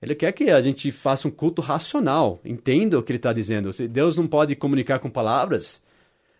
Ele 0.01 0.15
quer 0.15 0.31
que 0.33 0.49
a 0.49 0.61
gente 0.61 0.91
faça 0.91 1.27
um 1.27 1.31
culto 1.31 1.61
racional, 1.61 2.39
entenda 2.43 2.99
o 2.99 3.03
que 3.03 3.11
ele 3.11 3.17
está 3.17 3.31
dizendo. 3.31 3.71
Deus 3.87 4.17
não 4.17 4.27
pode 4.27 4.55
comunicar 4.55 4.99
com 4.99 5.09
palavras 5.09 5.81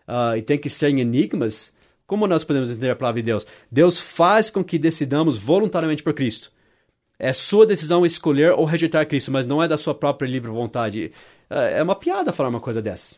uh, 0.06 0.36
e 0.36 0.42
tem 0.42 0.58
que 0.58 0.68
ser 0.68 0.90
em 0.90 1.00
enigmas. 1.00 1.72
Como 2.06 2.26
nós 2.26 2.44
podemos 2.44 2.70
entender 2.70 2.90
a 2.90 2.96
palavra 2.96 3.22
de 3.22 3.26
Deus? 3.26 3.46
Deus 3.70 3.98
faz 3.98 4.50
com 4.50 4.62
que 4.62 4.78
decidamos 4.78 5.38
voluntariamente 5.38 6.02
por 6.02 6.12
Cristo. 6.12 6.52
É 7.18 7.32
sua 7.32 7.64
decisão 7.64 8.04
escolher 8.04 8.52
ou 8.52 8.66
rejeitar 8.66 9.06
Cristo, 9.06 9.32
mas 9.32 9.46
não 9.46 9.62
é 9.62 9.68
da 9.68 9.78
sua 9.78 9.94
própria 9.94 10.28
livre 10.28 10.50
vontade. 10.50 11.10
É, 11.48 11.78
é 11.78 11.82
uma 11.82 11.96
piada 11.96 12.32
falar 12.34 12.50
uma 12.50 12.60
coisa 12.60 12.82
dessa. 12.82 13.16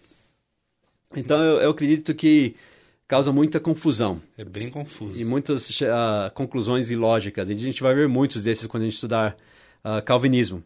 Então 1.17 1.41
eu, 1.43 1.61
eu 1.61 1.71
acredito 1.71 2.15
que 2.15 2.55
causa 3.09 3.33
muita 3.33 3.61
confusão. 3.61 4.21
É 4.37 4.45
bem 4.45 4.69
confuso. 4.69 5.21
E 5.21 5.25
muitas 5.25 5.81
uh, 5.81 6.31
conclusões 6.35 6.91
ilógicas. 6.91 7.49
E 7.49 7.53
a 7.53 7.57
gente 7.57 7.83
vai 7.83 7.95
ver 7.95 8.09
muitos 8.09 8.43
desses 8.43 8.67
quando 8.67 8.83
a 8.83 8.87
gente 8.87 8.95
estudar 8.95 9.37
uh, 9.85 10.03
calvinismo. 10.05 10.63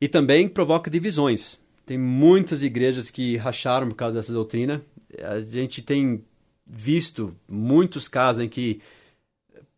E 0.00 0.08
também 0.08 0.48
provoca 0.48 0.90
divisões. 0.90 1.58
Tem 1.86 1.96
muitas 1.96 2.62
igrejas 2.62 3.10
que 3.10 3.36
racharam 3.36 3.88
por 3.88 3.94
causa 3.94 4.16
dessa 4.16 4.32
doutrina. 4.32 4.82
A 5.22 5.40
gente 5.40 5.82
tem 5.82 6.22
visto 6.66 7.34
muitos 7.48 8.06
casos 8.06 8.44
em 8.44 8.48
que 8.48 8.80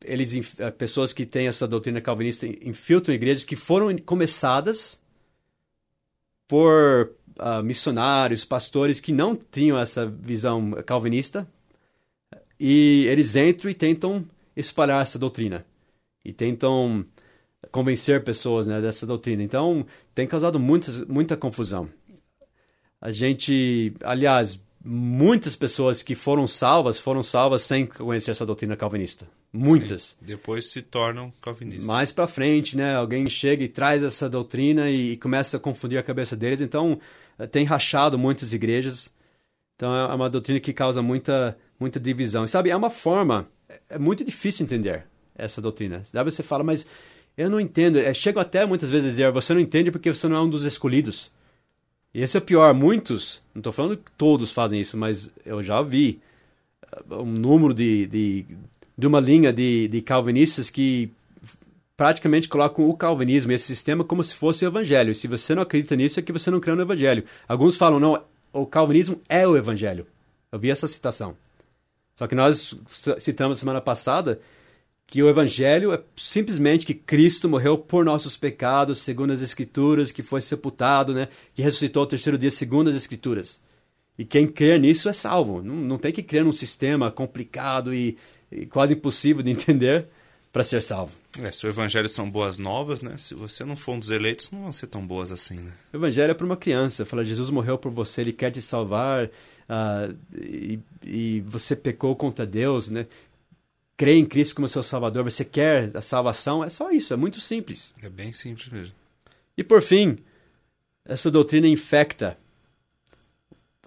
eles 0.04 0.59
eh, 0.59 0.70
pessoas 0.72 1.12
que 1.12 1.24
têm 1.24 1.46
essa 1.46 1.68
doutrina 1.68 2.00
calvinista 2.00 2.46
infiltram 2.46 3.14
igrejas 3.14 3.44
que 3.44 3.54
foram 3.54 3.96
começadas 3.98 5.00
por 6.48 7.12
uh, 7.38 7.62
missionários, 7.62 8.44
pastores 8.44 8.98
que 8.98 9.12
não 9.12 9.37
tinham 9.37 9.78
essa 9.78 10.04
visão 10.04 10.72
calvinista 10.85 11.46
e 12.61 13.07
eles 13.09 13.35
entram 13.35 13.70
e 13.70 13.75
tentam 13.75 14.25
espalhar 14.55 15.01
essa 15.01 15.18
doutrina 15.18 15.64
e 16.25 16.33
tentam 16.33 17.05
convencer 17.73 18.23
pessoas 18.23 18.66
né, 18.66 18.81
dessa 18.81 19.07
doutrina. 19.07 19.42
Então 19.42 19.87
tem 20.14 20.27
causado 20.27 20.61
muitas, 20.61 21.05
muita 21.07 21.37
confusão. 21.37 21.88
A 23.01 23.11
gente, 23.11 23.94
aliás, 24.03 24.61
muitas 24.85 25.57
pessoas 25.57 26.03
que 26.03 26.14
foram 26.14 26.46
salvas 26.46 26.99
foram 26.99 27.23
salvas 27.23 27.62
sem 27.62 27.87
conhecer 27.87 28.31
essa 28.31 28.44
doutrina 28.44 28.77
calvinista. 28.77 29.27
Muitas. 29.53 30.03
Sim, 30.03 30.16
depois 30.20 30.70
se 30.70 30.83
tornam 30.83 31.33
calvinistas. 31.42 31.87
Mais 31.87 32.12
para 32.12 32.29
frente, 32.29 32.77
né? 32.77 32.94
Alguém 32.94 33.29
chega 33.29 33.64
e 33.64 33.68
traz 33.68 34.05
essa 34.05 34.29
doutrina 34.29 34.88
e, 34.88 35.12
e, 35.12 35.16
começa 35.16 35.57
a 35.57 35.61
confundir 35.61 35.99
a 35.99 36.03
cabeça 36.03 36.37
deles. 36.37 36.61
Então, 36.61 37.01
eh, 37.38 37.46
tem 37.46 37.64
rachado 37.64 38.16
muitas 38.16 38.53
igrejas. 38.53 39.12
Então, 39.75 39.92
é 39.94 40.14
uma 40.14 40.31
doutrina 40.31 40.61
que 40.61 40.73
causa 40.73 41.03
muita, 41.03 41.59
muita 41.80 41.98
divisão. 41.98 42.44
E, 42.44 42.48
sabe, 42.48 42.70
é 42.70 42.76
uma 42.76 42.90
forma... 42.90 43.48
É 43.88 43.98
muito 43.98 44.24
difícil 44.24 44.64
entender 44.64 45.04
essa 45.34 45.62
doutrina. 45.62 46.02
Daí 46.12 46.24
você 46.24 46.42
fala, 46.42 46.62
mas 46.62 46.86
eu 47.36 47.48
não 47.48 47.58
entendo. 47.58 47.98
É, 47.98 48.12
chego 48.12 48.38
até 48.38 48.66
muitas 48.66 48.90
vezes 48.90 49.06
a 49.06 49.10
dizer, 49.10 49.32
você 49.32 49.54
não 49.54 49.60
entende 49.60 49.90
porque 49.90 50.12
você 50.12 50.28
não 50.28 50.36
é 50.36 50.40
um 50.42 50.50
dos 50.50 50.64
escolhidos. 50.64 51.32
E 52.12 52.22
esse 52.22 52.36
é 52.36 52.40
o 52.40 52.42
pior. 52.42 52.74
Muitos, 52.74 53.40
não 53.54 53.60
estou 53.60 53.72
falando 53.72 53.96
que 53.96 54.10
todos 54.18 54.52
fazem 54.52 54.80
isso, 54.80 54.96
mas 54.96 55.30
eu 55.46 55.62
já 55.62 55.80
vi 55.80 56.20
uh, 57.08 57.22
um 57.22 57.32
número 57.32 57.72
de, 57.72 58.06
de, 58.06 58.46
de 58.98 59.06
uma 59.06 59.20
linha 59.20 59.52
de, 59.52 59.88
de 59.88 60.02
calvinistas 60.02 60.68
que 60.68 61.10
praticamente 61.96 62.48
colocam 62.48 62.88
o 62.88 62.96
calvinismo, 62.96 63.52
esse 63.52 63.66
sistema, 63.66 64.02
como 64.02 64.24
se 64.24 64.34
fosse 64.34 64.64
o 64.64 64.68
evangelho. 64.68 65.14
Se 65.14 65.28
você 65.28 65.54
não 65.54 65.62
acredita 65.62 65.94
nisso, 65.94 66.18
é 66.18 66.22
que 66.22 66.32
você 66.32 66.50
não 66.50 66.58
crê 66.58 66.74
no 66.74 66.82
evangelho. 66.82 67.24
Alguns 67.46 67.76
falam, 67.76 68.00
não, 68.00 68.24
o 68.52 68.66
calvinismo 68.66 69.20
é 69.28 69.46
o 69.46 69.56
evangelho. 69.56 70.06
Eu 70.50 70.58
vi 70.58 70.70
essa 70.70 70.88
citação. 70.88 71.36
Só 72.20 72.26
que 72.26 72.35
nós 72.35 72.76
citamos 73.18 73.59
semana 73.59 73.80
passada 73.80 74.42
que 75.06 75.22
o 75.22 75.28
evangelho 75.30 75.90
é 75.90 76.02
simplesmente 76.14 76.85
que 76.85 76.92
Cristo 76.92 77.48
morreu 77.48 77.78
por 77.78 78.04
nossos 78.04 78.37
pecados, 78.37 78.98
segundo 78.98 79.33
as 79.33 79.40
escrituras, 79.40 80.12
que 80.12 80.22
foi 80.22 80.42
sepultado, 80.42 81.14
né, 81.14 81.28
que 81.54 81.62
ressuscitou 81.62 82.02
ao 82.02 82.06
terceiro 82.06 82.37
dia, 82.37 82.50
segundo 82.50 82.90
as 82.90 82.94
escrituras. 82.94 83.59
E 84.18 84.24
quem 84.26 84.46
crê 84.46 84.78
nisso 84.78 85.09
é 85.09 85.14
salvo. 85.14 85.62
Não, 85.62 85.76
não 85.76 85.96
tem 85.96 86.12
que 86.12 86.22
crer 86.22 86.44
num 86.44 86.52
sistema 86.52 87.11
complicado 87.11 87.94
e, 87.94 88.18
e 88.52 88.66
quase 88.66 88.92
impossível 88.92 89.42
de 89.42 89.48
entender 89.52 90.06
para 90.52 90.62
ser 90.62 90.83
salvo. 90.83 91.16
É, 91.38 91.50
se 91.50 91.66
o 91.66 91.70
evangelho 91.70 92.09
são 92.09 92.30
boas 92.30 92.59
novas, 92.59 93.00
né? 93.00 93.16
Se 93.16 93.35
você 93.35 93.64
não 93.64 93.76
for 93.76 93.92
um 93.92 93.98
dos 93.98 94.11
eleitos, 94.11 94.50
não 94.50 94.64
vão 94.64 94.72
ser 94.74 94.88
tão 94.88 95.06
boas 95.06 95.33
assim, 95.33 95.54
né? 95.54 95.72
O 95.90 95.96
evangelho 95.96 96.33
é 96.33 96.35
para 96.35 96.44
uma 96.44 96.56
criança. 96.59 97.06
Fala, 97.06 97.24
Jesus 97.24 97.48
morreu 97.48 97.78
por 97.78 97.90
você, 97.90 98.20
ele 98.20 98.33
quer 98.35 98.50
te 98.50 98.61
salvar. 98.61 99.30
Uh, 99.70 100.16
e, 100.37 100.80
e, 101.04 101.40
você 101.42 101.76
pecou 101.76 102.16
contra 102.16 102.44
Deus, 102.44 102.88
né? 102.88 103.06
crê 104.00 104.16
em 104.16 104.24
Cristo 104.24 104.56
como 104.56 104.66
seu 104.66 104.83
Salvador, 104.83 105.22
você 105.22 105.44
quer 105.44 105.94
a 105.94 106.00
salvação, 106.00 106.64
é 106.64 106.70
só 106.70 106.90
isso, 106.90 107.12
é 107.12 107.16
muito 107.18 107.38
simples. 107.38 107.92
É 108.02 108.09
bem 108.09 108.33
simples 108.33 108.68
mesmo. 108.68 108.94
E 109.59 109.62
por 109.62 109.83
fim, 109.83 110.16
essa 111.04 111.30
doutrina 111.30 111.68
infecta. 111.68 112.38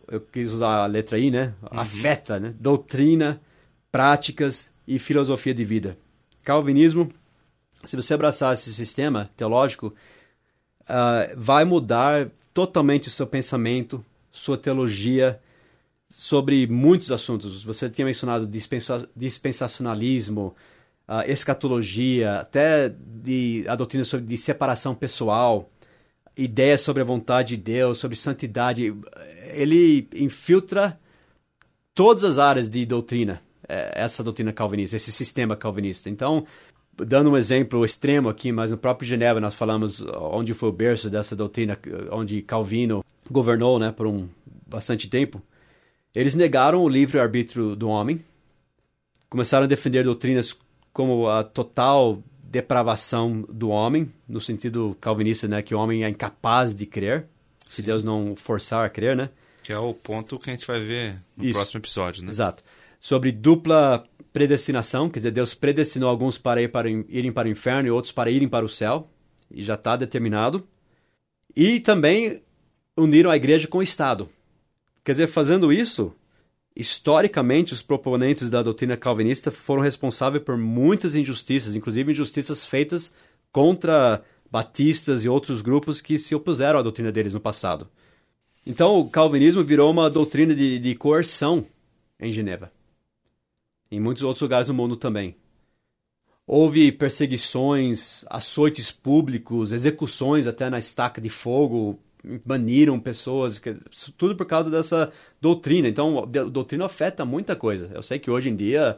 Eu 0.08 0.22
quis 0.22 0.52
usar 0.54 0.84
a 0.84 0.86
letra 0.86 1.18
I, 1.18 1.32
né? 1.32 1.56
Uhum. 1.64 1.80
Afeta, 1.80 2.40
né? 2.40 2.54
Doutrina, 2.60 3.42
práticas 3.92 4.72
e 4.88 5.00
filosofia 5.00 5.52
de 5.54 5.66
vida. 5.66 5.98
calvinismo, 6.44 7.12
se 7.84 7.96
você 7.96 8.14
abraçar 8.14 8.54
esse 8.54 8.72
sistema 8.72 9.32
teológico, 9.36 9.88
uh, 10.82 11.34
vai 11.36 11.66
mudar 11.66 12.30
totalmente 12.54 13.08
o 13.08 13.12
seu 13.12 13.26
pensamento, 13.26 14.06
sua 14.32 14.60
teologia 14.60 15.42
sobre 16.16 16.68
muitos 16.68 17.12
assuntos. 17.12 17.64
Você 17.64 17.90
tinha 17.90 18.06
mencionado 18.06 18.46
dispensa 18.46 19.10
dispensacionalismo, 19.16 20.56
uh, 21.08 21.28
escatologia, 21.28 22.42
até 22.42 22.90
de, 22.90 23.66
a 23.68 23.76
doutrina 23.76 24.06
sobre 24.06 24.28
de 24.28 24.38
separação 24.38 24.94
pessoal, 24.94 25.72
ideias 26.38 26.82
sobre 26.82 27.02
a 27.02 27.06
vontade 27.06 27.58
de 27.58 27.64
Deus, 27.64 27.98
sobre 27.98 28.16
santidade. 28.16 28.96
Ele 29.54 30.08
infiltra 30.14 31.00
todas 31.96 32.24
as 32.24 32.38
áreas 32.38 32.70
de 32.70 32.86
doutrina, 32.86 33.42
é, 33.68 33.94
essa 33.96 34.24
doutrina 34.24 34.54
calvinista, 34.54 34.96
esse 34.96 35.12
sistema 35.12 35.56
calvinista. 35.56 36.12
Então, 36.12 36.46
dando 36.96 37.32
um 37.32 37.38
exemplo 37.38 37.84
extremo 37.84 38.30
aqui, 38.30 38.52
mas 38.52 38.70
no 38.70 38.78
próprio 38.78 39.08
Genebra 39.08 39.42
nós 39.42 39.56
falamos 39.56 40.00
onde 40.16 40.54
foi 40.54 40.70
o 40.70 40.74
berço 40.74 41.10
dessa 41.10 41.36
doutrina, 41.36 41.76
onde 42.12 42.44
Calvino 42.44 43.04
governou, 43.32 43.80
né, 43.80 43.92
por 43.92 44.06
um 44.06 44.30
bastante 44.68 45.10
tempo. 45.10 45.42
Eles 46.16 46.36
negaram 46.36 46.84
o 46.84 46.90
livre 46.90 47.20
arbítrio 47.20 47.76
do 47.76 47.90
homem, 47.90 48.24
começaram 49.30 49.66
a 49.66 49.68
defender 49.68 50.04
doutrinas 50.04 50.56
como 50.92 51.28
a 51.28 51.44
total 51.44 52.22
depravação 52.44 53.44
do 53.50 53.70
homem, 53.70 54.12
no 54.30 54.40
sentido 54.40 54.96
calvinista, 55.02 55.48
né, 55.48 55.64
que 55.64 55.74
o 55.74 55.80
homem 55.80 56.04
é 56.04 56.10
incapaz 56.10 56.76
de 56.76 56.86
crer, 56.86 57.26
se 57.68 57.82
Deus 57.82 58.04
não 58.04 58.36
forçar 58.36 58.86
a 58.86 58.90
crer, 58.90 59.16
né? 59.16 59.30
Que 59.64 59.74
é 59.74 59.78
o 59.80 59.94
ponto 59.94 60.38
que 60.38 60.52
a 60.52 60.54
gente 60.54 60.68
vai 60.68 60.80
ver 60.80 61.16
no 61.36 61.46
Isso. 61.46 61.54
próximo 61.54 61.80
episódio, 61.80 62.24
né? 62.24 62.30
Exato. 62.30 62.64
Sobre 63.00 63.32
dupla 63.32 64.06
predestinação, 64.32 65.10
quer 65.10 65.20
dizer, 65.20 65.32
Deus 65.32 65.56
predestinou 65.56 66.10
alguns 66.10 66.38
para, 66.38 66.62
ir 66.62 66.68
para 66.70 66.90
irem 66.90 67.32
para 67.32 67.48
o 67.48 67.52
inferno 67.52 67.88
e 67.88 67.92
outros 67.92 68.12
para 68.12 68.30
irem 68.30 68.48
para 68.48 68.66
o 68.66 68.70
céu, 68.70 69.10
e 69.50 69.64
já 69.64 69.74
está 69.74 69.96
determinado. 69.96 70.68
E 71.56 71.80
também 71.80 72.42
uniram 72.96 73.32
a 73.32 73.36
igreja 73.36 73.68
com 73.68 73.80
o 73.80 73.84
Estado. 73.84 74.30
Quer 75.04 75.12
dizer, 75.14 75.28
fazendo 75.28 75.72
isso, 75.72 76.14
historicamente, 76.76 77.74
os 77.74 77.82
proponentes 77.82 78.50
da 78.50 78.64
doutrina 78.64 78.96
calvinista 78.96 79.52
foram 79.52 79.82
responsáveis 79.82 80.44
por 80.44 80.58
muitas 80.58 81.14
injustiças, 81.14 81.76
inclusive 81.76 82.12
injustiças 82.12 82.66
feitas 82.66 83.14
contra 83.52 84.24
batistas 84.50 85.26
e 85.26 85.30
outros 85.30 85.62
grupos 85.62 86.00
que 86.00 86.18
se 86.18 86.34
opuseram 86.34 86.80
à 86.80 86.82
doutrina 86.82 87.12
deles 87.12 87.34
no 87.34 87.40
passado. 87.40 87.88
Então, 88.66 88.98
o 88.98 89.10
calvinismo 89.10 89.64
virou 89.64 89.92
uma 89.92 90.10
doutrina 90.10 90.56
de, 90.56 90.80
de 90.80 90.96
coerção 90.96 91.66
em 92.20 92.32
Geneva. 92.32 92.72
Em 93.92 94.00
muitos 94.00 94.24
outros 94.24 94.42
lugares 94.42 94.68
do 94.68 94.74
mundo 94.74 94.96
também. 94.96 95.36
Houve 96.48 96.92
perseguições, 96.92 98.24
açoites 98.30 98.92
públicos, 98.92 99.72
execuções 99.72 100.48
até 100.48 100.70
na 100.70 100.80
estaca 100.80 101.20
de 101.20 101.30
fogo 101.30 102.00
baniram 102.46 103.00
pessoas, 103.00 103.62
tudo 104.18 104.36
por 104.36 104.46
causa 104.46 104.70
dessa 104.70 105.12
doutrina. 105.42 105.88
Então, 105.88 106.20
a 106.20 106.26
doutrina 106.26 106.86
afeta 106.86 107.26
muita 107.26 107.56
coisa. 107.56 107.92
Eu 107.94 108.02
sei 108.02 108.20
que 108.20 108.32
hoje 108.32 108.50
em 108.50 108.56
dia, 108.56 108.98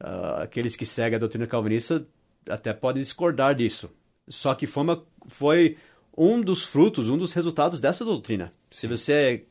uh, 0.00 0.42
aqueles 0.42 0.76
que 0.76 0.84
seguem 0.84 1.16
a 1.16 1.20
doutrina 1.20 1.46
calvinista 1.46 2.06
até 2.48 2.72
podem 2.72 3.02
discordar 3.02 3.54
disso. 3.54 3.90
Só 4.28 4.54
que 4.54 4.66
foi, 4.66 4.82
uma, 4.82 5.04
foi 5.28 5.76
um 6.16 6.40
dos 6.40 6.64
frutos, 6.64 7.08
um 7.08 7.16
dos 7.16 7.32
resultados 7.32 7.80
dessa 7.80 8.04
doutrina. 8.04 8.52
Se 8.70 8.86
você 8.86 9.46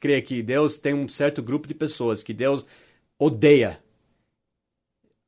crê 0.00 0.20
que 0.20 0.42
Deus 0.42 0.78
tem 0.78 0.94
um 0.94 1.08
certo 1.08 1.42
grupo 1.42 1.68
de 1.68 1.74
pessoas 1.74 2.22
que 2.22 2.34
Deus 2.34 2.66
odeia 3.18 3.78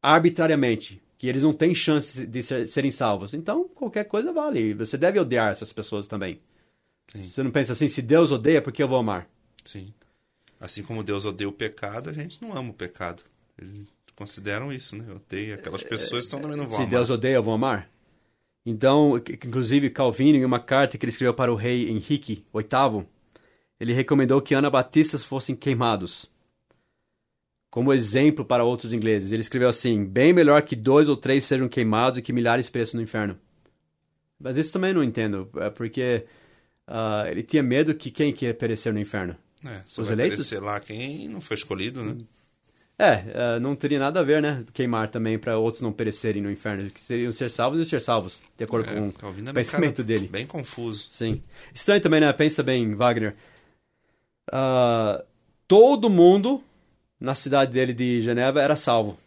arbitrariamente, 0.03 1.01
que 1.17 1.29
eles 1.29 1.45
não 1.45 1.53
têm 1.53 1.75
chance 1.75 2.27
de 2.27 2.43
ser, 2.43 2.69
serem 2.69 2.91
salvos, 2.91 3.33
então 3.33 3.69
qualquer 3.69 4.05
coisa 4.05 4.33
vale. 4.33 4.75
Você 4.75 4.99
deve 4.99 5.21
odiar 5.21 5.53
essas 5.53 5.73
pessoas 5.73 6.09
também. 6.09 6.41
Sim. 7.09 7.25
Você 7.25 7.43
não 7.43 7.51
pensa 7.51 7.73
assim, 7.73 7.89
se 7.89 8.03
Deus 8.03 8.33
odeia, 8.33 8.63
por 8.63 8.73
que 8.73 8.83
eu 8.83 8.89
vou 8.89 8.99
amar? 8.99 9.29
Sim. 9.65 9.93
Assim 10.61 10.83
como 10.83 11.03
Deus 11.03 11.25
odeia 11.25 11.49
o 11.49 11.53
pecado, 11.53 12.11
a 12.11 12.13
gente 12.13 12.41
não 12.41 12.57
ama 12.57 12.71
o 12.71 12.75
pecado. 12.75 13.23
Eles 13.59 13.87
consideram 14.17 14.73
isso, 14.73 14.97
né? 14.97 15.05
Odeia 15.13 15.57
aquelas 15.57 15.83
é, 15.83 15.89
pessoas, 15.89 16.27
então 16.27 16.41
também 16.41 16.57
não 16.57 16.65
vão 16.65 16.73
se 16.73 16.77
amar. 16.77 16.89
Se 16.89 16.97
Deus 16.97 17.11
odeia, 17.11 17.35
eu 17.35 17.43
vou 17.43 17.55
amar? 17.55 17.91
Então, 18.67 19.17
inclusive 19.17 19.91
Calvino, 19.91 20.39
em 20.39 20.45
uma 20.45 20.59
carta 20.59 20.97
que 20.97 21.05
ele 21.05 21.13
escreveu 21.13 21.35
para 21.35 21.53
o 21.53 21.57
rei 21.57 21.91
Henrique 21.91 22.45
VIII, 22.53 23.05
ele 23.79 23.93
recomendou 23.93 24.41
que 24.41 24.55
anabatistas 24.55 25.23
fossem 25.23 25.55
queimados. 25.55 26.31
Como 27.71 27.93
exemplo 27.93 28.45
para 28.45 28.65
outros 28.65 28.93
ingleses. 28.93 29.33
Ele 29.33 29.43
escreveu 29.43 29.69
assim: 29.69 30.05
bem 30.05 30.33
melhor 30.33 30.63
que 30.63 30.77
dois 30.77 31.09
ou 31.09 31.17
três 31.17 31.45
sejam 31.45 31.69
queimados 31.69 32.19
e 32.19 32.23
que 32.23 32.33
milhares 32.33 32.71
preçam 32.71 32.99
no 32.99 33.05
inferno. 33.05 33.39
Mas 34.41 34.57
isso 34.57 34.73
também 34.73 34.95
não 34.95 35.03
entendo, 35.03 35.51
é 35.57 35.71
porque 35.71 36.25
uh, 36.89 37.27
ele 37.29 37.43
tinha 37.43 37.63
medo 37.63 37.95
que 37.95 38.11
quem 38.11 38.33
quer 38.33 38.55
perecer 38.55 38.93
no 38.93 39.01
inferno? 39.01 39.37
É, 39.65 39.83
Os 39.87 39.97
vai 39.97 40.13
eleitos? 40.13 40.37
perecer 40.37 40.63
lá 40.63 40.79
quem 40.81 41.29
não 41.29 41.41
foi 41.41 41.57
escolhido, 41.57 42.03
né? 42.03 42.17
É, 42.97 43.57
uh, 43.57 43.61
não 43.61 43.75
teria 43.75 43.99
nada 43.99 44.21
a 44.21 44.23
ver, 44.23 44.41
né? 44.41 44.65
Queimar 44.73 45.09
também 45.09 45.37
para 45.37 45.59
outros 45.59 45.83
não 45.83 45.93
perecerem 45.93 46.41
no 46.41 46.51
inferno. 46.51 46.89
Que 46.91 47.01
seriam 47.01 47.33
ser 47.33 47.51
salvos 47.51 47.81
e 47.81 47.85
ser 47.85 48.01
salvos, 48.01 48.41
de 48.57 48.63
acordo 48.63 48.89
é, 48.89 48.95
com 48.95 49.09
o 49.09 49.49
é 49.49 49.53
pensamento 49.53 49.97
cara, 49.97 50.07
dele. 50.07 50.29
Bem 50.29 50.47
confuso. 50.47 51.09
Sim. 51.11 51.43
Estranho 51.75 52.01
também, 52.01 52.21
né? 52.21 52.33
Pensa 52.33 52.63
bem, 52.63 52.95
Wagner. 52.95 53.35
Uh, 54.49 55.25
todo 55.67 56.09
mundo 56.09 56.63
na 57.19 57.35
cidade 57.35 57.73
dele 57.73 57.93
de 57.93 58.21
Geneva 58.21 58.61
era 58.63 58.77
salvo. 58.77 59.19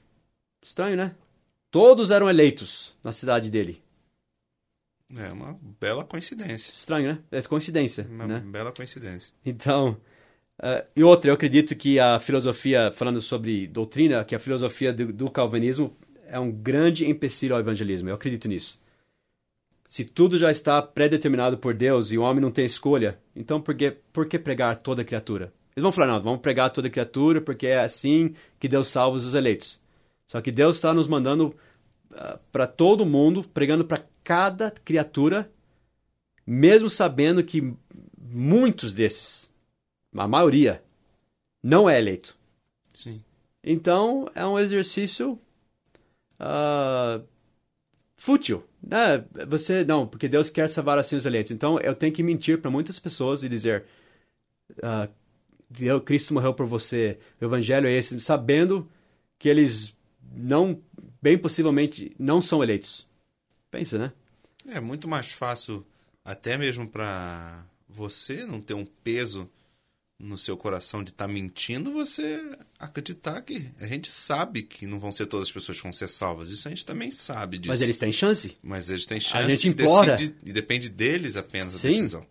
Estranho, 0.63 0.95
né? 0.95 1.13
Todos 1.69 2.09
eram 2.09 2.29
eleitos 2.29 2.95
na 3.03 3.11
cidade 3.11 3.49
dele. 3.49 3.81
É 5.15 5.31
uma 5.31 5.57
bela 5.79 6.03
coincidência. 6.03 6.73
Estranho, 6.73 7.13
né? 7.13 7.19
É 7.31 7.41
coincidência. 7.41 8.05
Uma 8.09 8.27
né? 8.27 8.39
bela 8.39 8.71
coincidência. 8.71 9.33
Então, 9.45 9.97
uh, 10.59 10.85
e 10.95 11.03
outra, 11.03 11.29
eu 11.29 11.35
acredito 11.35 11.75
que 11.75 11.99
a 11.99 12.19
filosofia, 12.19 12.91
falando 12.91 13.21
sobre 13.21 13.67
doutrina, 13.67 14.25
que 14.25 14.35
a 14.35 14.39
filosofia 14.39 14.91
do, 14.91 15.13
do 15.13 15.31
calvinismo 15.31 15.95
é 16.27 16.39
um 16.39 16.51
grande 16.51 17.09
empecilho 17.09 17.55
ao 17.55 17.61
evangelismo. 17.61 18.09
Eu 18.09 18.15
acredito 18.15 18.47
nisso. 18.47 18.79
Se 19.85 20.03
tudo 20.03 20.37
já 20.37 20.51
está 20.51 20.81
predeterminado 20.81 21.57
por 21.57 21.73
Deus 21.73 22.11
e 22.11 22.17
o 22.17 22.21
homem 22.21 22.41
não 22.41 22.51
tem 22.51 22.65
escolha, 22.65 23.17
então 23.33 23.61
por 23.61 23.73
que, 23.73 23.91
por 24.11 24.27
que 24.27 24.37
pregar 24.37 24.75
toda 24.75 25.05
criatura? 25.05 25.53
Eles 25.73 25.83
vão 25.83 25.93
falar, 25.93 26.07
não, 26.07 26.21
vamos 26.21 26.41
pregar 26.41 26.69
toda 26.69 26.89
criatura 26.89 27.39
porque 27.39 27.67
é 27.67 27.79
assim 27.79 28.33
que 28.59 28.67
Deus 28.67 28.89
salva 28.89 29.15
os 29.15 29.33
eleitos. 29.33 29.79
Só 30.27 30.41
que 30.41 30.51
Deus 30.51 30.75
está 30.75 30.93
nos 30.93 31.07
mandando 31.07 31.55
uh, 32.17 32.39
para 32.51 32.67
todo 32.67 33.06
mundo, 33.06 33.43
pregando 33.43 33.86
para 33.86 34.06
cada 34.23 34.71
criatura, 34.71 35.51
mesmo 36.45 36.89
sabendo 36.89 37.43
que 37.43 37.73
muitos 38.17 38.93
desses, 38.93 39.51
a 40.15 40.27
maioria, 40.27 40.84
não 41.63 41.89
é 41.89 41.99
eleito. 41.99 42.36
Sim. 42.93 43.23
Então, 43.63 44.30
é 44.34 44.45
um 44.45 44.58
exercício 44.58 45.39
uh, 46.39 47.23
fútil. 48.15 48.63
Né? 48.82 49.25
Você, 49.47 49.84
não, 49.84 50.08
porque 50.08 50.27
Deus 50.27 50.49
quer 50.49 50.69
salvar 50.69 50.97
assim 50.97 51.15
os 51.15 51.25
eleitos. 51.25 51.51
Então, 51.51 51.80
eu 51.80 51.95
tenho 51.95 52.13
que 52.13 52.23
mentir 52.23 52.62
para 52.62 52.71
muitas 52.71 52.99
pessoas 52.99 53.43
e 53.43 53.49
dizer: 53.49 53.86
uh, 54.80 56.01
Cristo 56.01 56.34
morreu 56.34 56.53
por 56.53 56.65
você, 56.65 57.19
o 57.41 57.45
evangelho 57.45 57.88
é 57.88 57.93
esse, 57.93 58.19
sabendo 58.21 58.89
que 59.38 59.49
eles 59.49 59.96
não, 60.38 60.80
bem 61.21 61.38
possivelmente, 61.38 62.15
não 62.17 62.41
são 62.41 62.63
eleitos. 62.63 63.08
Pensa, 63.71 63.97
né? 63.97 64.13
É 64.67 64.80
muito 64.80 65.08
mais 65.08 65.32
fácil, 65.32 65.86
até 66.23 66.58
mesmo 66.58 66.88
para 66.88 67.65
você 67.89 68.45
não 68.45 68.62
ter 68.62 68.73
um 68.73 68.86
peso 68.86 69.50
no 70.19 70.38
seu 70.38 70.58
coração 70.58 71.04
de 71.04 71.12
estar 71.12 71.28
tá 71.28 71.32
mentindo, 71.32 71.91
você 71.91 72.41
acreditar 72.80 73.41
que 73.41 73.71
a 73.80 73.86
gente 73.86 74.12
sabe 74.12 74.63
que 74.63 74.88
não 74.88 75.00
vão 75.00 75.12
ser 75.12 75.28
todas 75.28 75.47
as 75.47 75.52
pessoas 75.52 75.78
que 75.78 75.84
vão 75.84 75.93
ser 75.93 76.10
salvas. 76.10 76.50
Isso 76.50 76.67
a 76.67 76.71
gente 76.71 76.86
também 76.86 77.12
sabe 77.12 77.60
disso. 77.60 77.69
Mas 77.69 77.82
eles 77.82 77.97
têm 77.97 78.12
chance. 78.12 78.58
Mas 78.63 78.89
eles 78.89 79.06
têm 79.06 79.19
chance. 79.19 79.38
A 79.38 79.47
gente 79.47 79.67
implora. 79.69 80.15
E, 80.15 80.17
decide, 80.17 80.36
e 80.43 80.54
depende 80.54 80.89
deles 80.89 81.36
apenas 81.36 81.76
Sim. 81.76 81.88
a 81.88 81.91
decisão. 81.91 82.26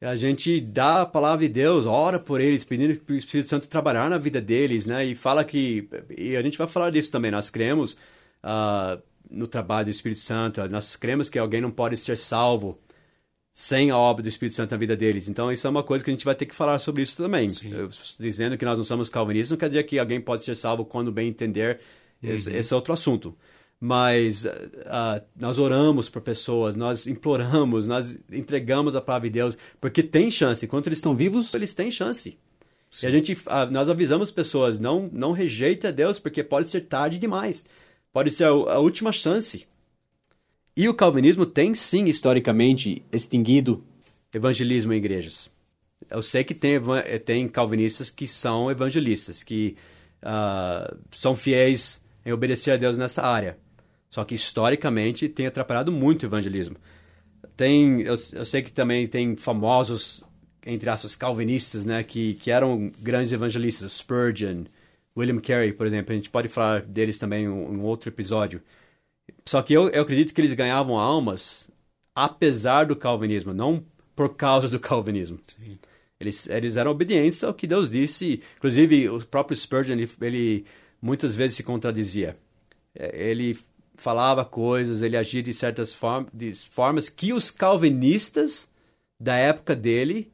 A 0.00 0.16
gente 0.16 0.60
dá 0.60 1.02
a 1.02 1.06
palavra 1.06 1.46
de 1.46 1.52
Deus, 1.52 1.86
ora 1.86 2.18
por 2.18 2.40
eles, 2.40 2.64
pedindo 2.64 2.98
que 2.98 3.12
o 3.12 3.16
Espírito 3.16 3.48
Santo 3.48 3.68
trabalhar 3.68 4.10
na 4.10 4.18
vida 4.18 4.40
deles, 4.40 4.86
né? 4.86 5.04
E 5.04 5.14
fala 5.14 5.44
que... 5.44 5.88
E 6.16 6.36
a 6.36 6.42
gente 6.42 6.58
vai 6.58 6.66
falar 6.66 6.90
disso 6.90 7.10
também. 7.10 7.30
Nós 7.30 7.50
cremos... 7.50 7.96
Uh, 8.42 9.02
no 9.30 9.46
trabalho 9.46 9.86
do 9.86 9.90
Espírito 9.90 10.20
Santo. 10.20 10.66
Nós 10.68 10.96
cremos 10.96 11.28
que 11.28 11.38
alguém 11.38 11.60
não 11.60 11.70
pode 11.70 11.96
ser 11.96 12.16
salvo 12.16 12.78
sem 13.52 13.90
a 13.90 13.96
obra 13.96 14.22
do 14.22 14.28
Espírito 14.28 14.56
Santo 14.56 14.72
na 14.72 14.76
vida 14.76 14.96
deles. 14.96 15.28
Então, 15.28 15.50
isso 15.50 15.66
é 15.66 15.70
uma 15.70 15.82
coisa 15.82 16.04
que 16.04 16.10
a 16.10 16.14
gente 16.14 16.24
vai 16.24 16.34
ter 16.34 16.46
que 16.46 16.54
falar 16.54 16.78
sobre 16.78 17.02
isso 17.02 17.16
também. 17.16 17.48
Eu, 17.70 17.88
dizendo 18.18 18.56
que 18.56 18.64
nós 18.64 18.76
não 18.76 18.84
somos 18.84 19.08
calvinistas 19.08 19.50
não 19.50 19.58
quer 19.58 19.68
dizer 19.68 19.84
que 19.84 19.98
alguém 19.98 20.20
pode 20.20 20.42
ser 20.42 20.56
salvo 20.56 20.84
quando 20.84 21.12
bem 21.12 21.28
entender. 21.28 21.80
Uhum. 22.22 22.30
Esse, 22.30 22.52
esse, 22.52 22.72
é 22.72 22.76
outro 22.76 22.92
assunto. 22.92 23.36
Mas 23.86 24.46
uh, 24.46 25.22
nós 25.38 25.58
oramos 25.58 26.08
por 26.08 26.22
pessoas, 26.22 26.74
nós 26.74 27.06
imploramos, 27.06 27.86
nós 27.86 28.18
entregamos 28.32 28.96
a 28.96 29.00
palavra 29.02 29.28
de 29.28 29.34
Deus, 29.34 29.58
porque 29.78 30.02
tem 30.02 30.30
chance. 30.30 30.64
Enquanto 30.64 30.86
eles 30.86 31.00
estão 31.00 31.14
vivos, 31.14 31.52
eles 31.52 31.74
têm 31.74 31.90
chance. 31.90 32.38
Sim. 32.90 33.04
E 33.04 33.08
a 33.08 33.12
gente, 33.12 33.34
uh, 33.34 33.70
nós 33.70 33.90
avisamos 33.90 34.30
pessoas, 34.30 34.80
não, 34.80 35.10
não 35.12 35.32
rejeita 35.32 35.92
Deus, 35.92 36.18
porque 36.18 36.42
pode 36.42 36.70
ser 36.70 36.80
tarde 36.82 37.18
demais 37.18 37.66
Pode 38.10 38.30
ser 38.30 38.44
a, 38.44 38.48
a 38.48 38.78
última 38.78 39.12
chance. 39.12 39.66
E 40.74 40.88
o 40.88 40.94
calvinismo 40.94 41.44
tem 41.44 41.74
sim 41.74 42.06
Historicamente 42.06 43.04
extinguido. 43.12 43.84
evangelismo 44.32 44.94
em 44.94 44.96
igrejas. 44.96 45.50
Eu 46.08 46.22
sei 46.22 46.42
que 46.42 46.54
tem, 46.54 46.76
eh, 47.04 47.18
tem 47.18 47.46
calvinistas 47.48 48.08
que 48.08 48.26
são 48.26 48.70
evangelistas, 48.70 49.42
que 49.42 49.76
ah, 50.22 50.96
são 51.12 51.36
fiéis 51.36 52.02
em 52.24 52.32
obedecer 52.32 52.70
a 52.70 52.76
Deus 52.78 52.96
nessa 52.96 53.22
área. 53.22 53.58
Só 54.14 54.24
que 54.24 54.36
historicamente 54.36 55.28
tem 55.28 55.44
atrapalhado 55.44 55.90
muito 55.90 56.22
o 56.22 56.26
evangelismo. 56.26 56.76
Tem, 57.56 58.02
eu, 58.02 58.14
eu 58.32 58.46
sei 58.46 58.62
que 58.62 58.70
também 58.70 59.08
tem 59.08 59.34
famosos, 59.34 60.22
entre 60.64 60.88
aspas, 60.88 61.16
calvinistas, 61.16 61.84
né, 61.84 62.04
que, 62.04 62.34
que 62.34 62.52
eram 62.52 62.92
grandes 63.00 63.32
evangelistas, 63.32 63.90
Spurgeon, 63.94 64.66
William 65.16 65.40
Carey, 65.40 65.72
por 65.72 65.84
exemplo. 65.84 66.12
A 66.12 66.14
gente 66.14 66.30
pode 66.30 66.48
falar 66.48 66.82
deles 66.82 67.18
também 67.18 67.46
em 67.46 67.48
um, 67.48 67.80
um 67.80 67.82
outro 67.82 68.08
episódio. 68.08 68.62
Só 69.44 69.60
que 69.62 69.74
eu, 69.74 69.88
eu 69.88 70.02
acredito 70.02 70.32
que 70.32 70.40
eles 70.40 70.52
ganhavam 70.52 70.96
almas 70.96 71.68
apesar 72.14 72.86
do 72.86 72.94
calvinismo, 72.94 73.52
não 73.52 73.84
por 74.14 74.36
causa 74.36 74.68
do 74.68 74.78
calvinismo. 74.78 75.40
Eles, 76.20 76.48
eles 76.48 76.76
eram 76.76 76.92
obedientes 76.92 77.42
ao 77.42 77.52
que 77.52 77.66
Deus 77.66 77.90
disse. 77.90 78.40
Inclusive, 78.58 79.08
o 79.08 79.26
próprio 79.26 79.56
Spurgeon, 79.56 79.94
ele, 79.94 80.08
ele 80.20 80.64
muitas 81.02 81.34
vezes 81.34 81.56
se 81.56 81.64
contradizia. 81.64 82.36
É, 82.94 83.30
Ele 83.30 83.58
falava 83.96 84.44
coisas, 84.44 85.02
ele 85.02 85.16
agia 85.16 85.42
de 85.42 85.54
certas 85.54 85.94
form 85.94 86.26
de 86.32 86.52
formas 86.52 87.08
que 87.08 87.32
os 87.32 87.50
calvinistas 87.50 88.70
da 89.20 89.34
época 89.34 89.74
dele 89.74 90.32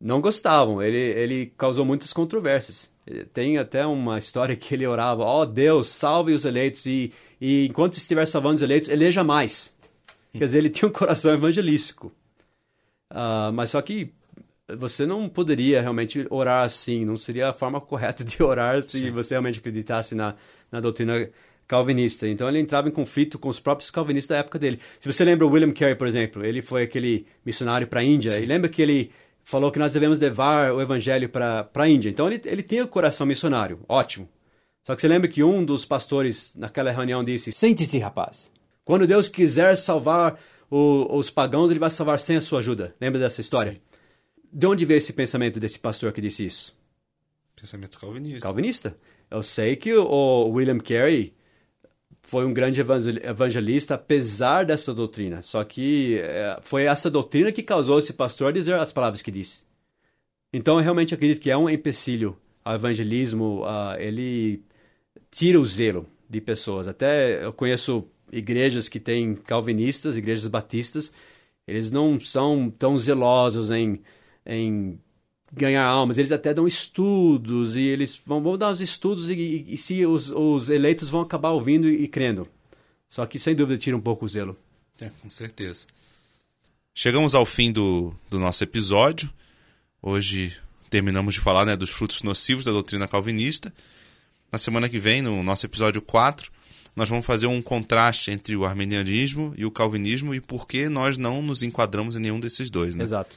não 0.00 0.20
gostavam. 0.20 0.82
Ele, 0.82 0.98
ele 0.98 1.46
causou 1.56 1.84
muitas 1.84 2.12
controvérsias. 2.12 2.92
Eh, 3.06 3.24
Tem 3.32 3.58
até 3.58 3.86
uma 3.86 4.18
história 4.18 4.56
que 4.56 4.74
ele 4.74 4.86
orava: 4.86 5.22
Ó 5.22 5.42
oh, 5.42 5.46
Deus, 5.46 5.88
salve 5.88 6.32
os 6.32 6.44
eleitos, 6.44 6.86
e, 6.86 7.12
e 7.40 7.66
enquanto 7.66 7.96
estiver 7.96 8.26
salvando 8.26 8.56
os 8.56 8.62
eleitos, 8.62 8.90
eleja 8.90 9.24
mais. 9.24 9.74
Quer 10.32 10.44
dizer, 10.44 10.58
ele 10.58 10.70
tinha 10.70 10.88
um 10.88 10.92
coração 10.92 11.32
evangelístico. 11.32 12.12
Ah, 13.10 13.50
mas 13.52 13.70
só 13.70 13.80
que 13.80 14.12
você 14.78 15.06
não 15.06 15.28
poderia 15.28 15.80
realmente 15.80 16.26
orar 16.30 16.64
assim, 16.64 17.04
não 17.04 17.16
seria 17.16 17.50
a 17.50 17.52
forma 17.52 17.80
correta 17.80 18.24
de 18.24 18.42
orar 18.42 18.82
se 18.82 18.98
Sim. 19.00 19.10
você 19.10 19.34
realmente 19.34 19.58
acreditasse 19.58 20.14
na, 20.14 20.34
na 20.72 20.80
doutrina 20.80 21.30
calvinista. 21.66 22.28
Então 22.28 22.48
ele 22.48 22.58
entrava 22.60 22.88
em 22.88 22.92
conflito 22.92 23.38
com 23.38 23.48
os 23.48 23.58
próprios 23.60 23.90
calvinistas 23.90 24.34
da 24.36 24.40
época 24.40 24.58
dele. 24.58 24.78
Se 25.00 25.10
você 25.10 25.24
lembra 25.24 25.46
o 25.46 25.50
William 25.50 25.72
Carey, 25.72 25.94
por 25.94 26.06
exemplo, 26.06 26.44
ele 26.44 26.60
foi 26.62 26.82
aquele 26.82 27.26
missionário 27.44 27.86
para 27.86 28.00
a 28.00 28.04
Índia, 28.04 28.38
e 28.38 28.46
lembra 28.46 28.68
que 28.68 28.82
ele 28.82 29.10
falou 29.42 29.70
que 29.70 29.78
nós 29.78 29.92
devemos 29.92 30.18
levar 30.18 30.72
o 30.72 30.80
evangelho 30.80 31.28
para 31.28 31.68
a 31.74 31.88
Índia. 31.88 32.08
Então 32.10 32.26
ele, 32.26 32.40
ele 32.44 32.62
tem 32.62 32.80
o 32.80 32.88
coração 32.88 33.26
missionário, 33.26 33.80
ótimo. 33.88 34.28
Só 34.86 34.94
que 34.94 35.00
você 35.00 35.08
lembra 35.08 35.28
que 35.28 35.42
um 35.42 35.64
dos 35.64 35.84
pastores 35.86 36.52
naquela 36.54 36.90
reunião 36.90 37.24
disse: 37.24 37.50
Sente-se, 37.52 37.98
rapaz. 37.98 38.50
quando 38.84 39.06
Deus 39.06 39.28
quiser 39.28 39.76
salvar 39.76 40.38
o- 40.70 41.16
os 41.16 41.30
pagãos, 41.30 41.70
ele 41.70 41.78
vai 41.80 41.90
salvar 41.90 42.18
sem 42.18 42.36
a 42.36 42.40
sua 42.40 42.58
ajuda. 42.58 42.94
Lembra 43.00 43.18
dessa 43.18 43.40
história? 43.40 43.72
Sim. 43.72 43.80
De 44.52 44.66
onde 44.66 44.84
veio 44.84 44.98
esse 44.98 45.12
pensamento 45.12 45.58
desse 45.58 45.78
pastor 45.78 46.12
que 46.12 46.20
disse 46.20 46.44
isso? 46.44 46.74
Pensamento 47.56 47.98
calvinista. 47.98 48.40
Calvinista. 48.40 48.96
Eu 49.30 49.42
sei 49.42 49.74
que 49.74 49.92
o 49.94 50.48
William 50.50 50.78
Carey 50.78 51.32
foi 52.26 52.44
um 52.44 52.52
grande 52.52 52.80
evangel- 52.80 53.22
evangelista 53.22 53.94
apesar 53.94 54.64
dessa 54.64 54.94
doutrina. 54.94 55.42
Só 55.42 55.62
que 55.64 56.18
eh, 56.18 56.58
foi 56.62 56.84
essa 56.84 57.10
doutrina 57.10 57.52
que 57.52 57.62
causou 57.62 57.98
esse 57.98 58.12
pastor 58.12 58.48
a 58.48 58.52
dizer 58.52 58.74
as 58.74 58.92
palavras 58.92 59.22
que 59.22 59.30
disse. 59.30 59.64
Então 60.52 60.78
eu 60.78 60.82
realmente 60.82 61.14
acredito 61.14 61.40
que 61.40 61.50
é 61.50 61.56
um 61.56 61.68
empecilho 61.68 62.36
ao 62.64 62.74
evangelismo. 62.74 63.62
ah, 63.64 63.96
ele 63.98 64.62
tira 65.30 65.60
o 65.60 65.66
zelo 65.66 66.06
de 66.28 66.40
pessoas. 66.40 66.88
Até 66.88 67.44
eu 67.44 67.52
conheço 67.52 68.06
igrejas 68.32 68.88
que 68.88 68.98
têm 68.98 69.34
calvinistas, 69.34 70.16
igrejas 70.16 70.46
batistas, 70.48 71.12
eles 71.66 71.90
não 71.90 72.18
são 72.18 72.70
tão 72.70 72.98
zelosos 72.98 73.70
em, 73.70 74.00
em 74.46 74.98
ganhar 75.54 75.84
almas. 75.84 76.18
Eles 76.18 76.32
até 76.32 76.52
dão 76.54 76.66
estudos 76.66 77.76
e 77.76 77.80
eles 77.82 78.20
vão, 78.26 78.42
vão 78.42 78.58
dar 78.58 78.70
os 78.72 78.80
estudos 78.80 79.30
e, 79.30 79.34
e- 79.34 79.74
e 79.74 79.76
se 79.76 80.04
os, 80.06 80.30
os 80.30 80.68
eleitos 80.70 81.10
vão 81.10 81.20
acabar 81.20 81.50
ouvindo 81.50 81.88
e, 81.88 82.04
e 82.04 82.08
crendo. 82.08 82.48
Só 83.08 83.24
que 83.26 83.38
sem 83.38 83.54
dúvida 83.54 83.78
tira 83.78 83.96
um 83.96 84.00
pouco 84.00 84.24
o 84.24 84.28
zelo. 84.28 84.56
É, 85.00 85.10
com 85.22 85.30
certeza. 85.30 85.86
Chegamos 86.94 87.34
ao 87.34 87.44
fim 87.46 87.72
do, 87.72 88.14
do 88.30 88.38
nosso 88.38 88.62
episódio. 88.64 89.30
Hoje 90.02 90.52
terminamos 90.90 91.34
de 91.34 91.40
falar 91.40 91.64
né, 91.64 91.76
dos 91.76 91.90
frutos 91.90 92.22
nocivos 92.22 92.64
da 92.64 92.72
doutrina 92.72 93.08
calvinista. 93.08 93.72
Na 94.52 94.58
semana 94.58 94.88
que 94.88 94.98
vem, 94.98 95.20
no 95.22 95.42
nosso 95.42 95.66
episódio 95.66 96.00
4, 96.00 96.50
nós 96.94 97.08
vamos 97.08 97.26
fazer 97.26 97.48
um 97.48 97.60
contraste 97.60 98.30
entre 98.30 98.54
o 98.54 98.64
arminianismo 98.64 99.52
e 99.56 99.64
o 99.64 99.70
calvinismo 99.70 100.32
e 100.34 100.40
por 100.40 100.66
que 100.68 100.88
nós 100.88 101.18
não 101.18 101.42
nos 101.42 101.64
enquadramos 101.64 102.14
em 102.16 102.20
nenhum 102.20 102.38
desses 102.38 102.70
dois. 102.70 102.94
Né? 102.94 103.02
Exato. 103.02 103.36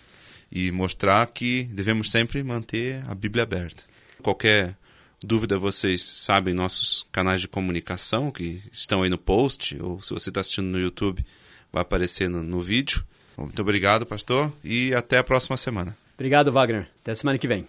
E 0.52 0.72
mostrar 0.72 1.26
que 1.28 1.64
devemos 1.64 2.12
sempre 2.12 2.42
manter 2.44 3.04
a 3.08 3.16
Bíblia 3.16 3.44
aberta. 3.44 3.84
Qualquer 4.22 4.76
dúvida, 5.24 5.58
vocês 5.58 6.04
sabem 6.04 6.54
nossos 6.54 7.08
canais 7.12 7.42
de 7.42 7.48
comunicação 7.48 8.32
que 8.32 8.62
estão 8.72 9.04
aí 9.04 9.10
no 9.10 9.18
post, 9.18 9.78
ou 9.82 10.02
se 10.02 10.14
você 10.14 10.30
está 10.30 10.42
assistindo 10.42 10.68
no 10.68 10.80
YouTube, 10.80 11.26
vai 11.72 11.82
aparecer 11.82 12.30
no, 12.30 12.44
no 12.44 12.62
vídeo. 12.62 13.04
Muito 13.38 13.62
obrigado, 13.62 14.06
pastor, 14.06 14.52
e 14.64 14.94
até 14.94 15.18
a 15.18 15.24
próxima 15.24 15.58
semana. 15.58 15.96
Obrigado, 16.16 16.52
Wagner. 16.52 16.88
Até 17.02 17.14
semana 17.14 17.38
que 17.38 17.48
vem. 17.48 17.68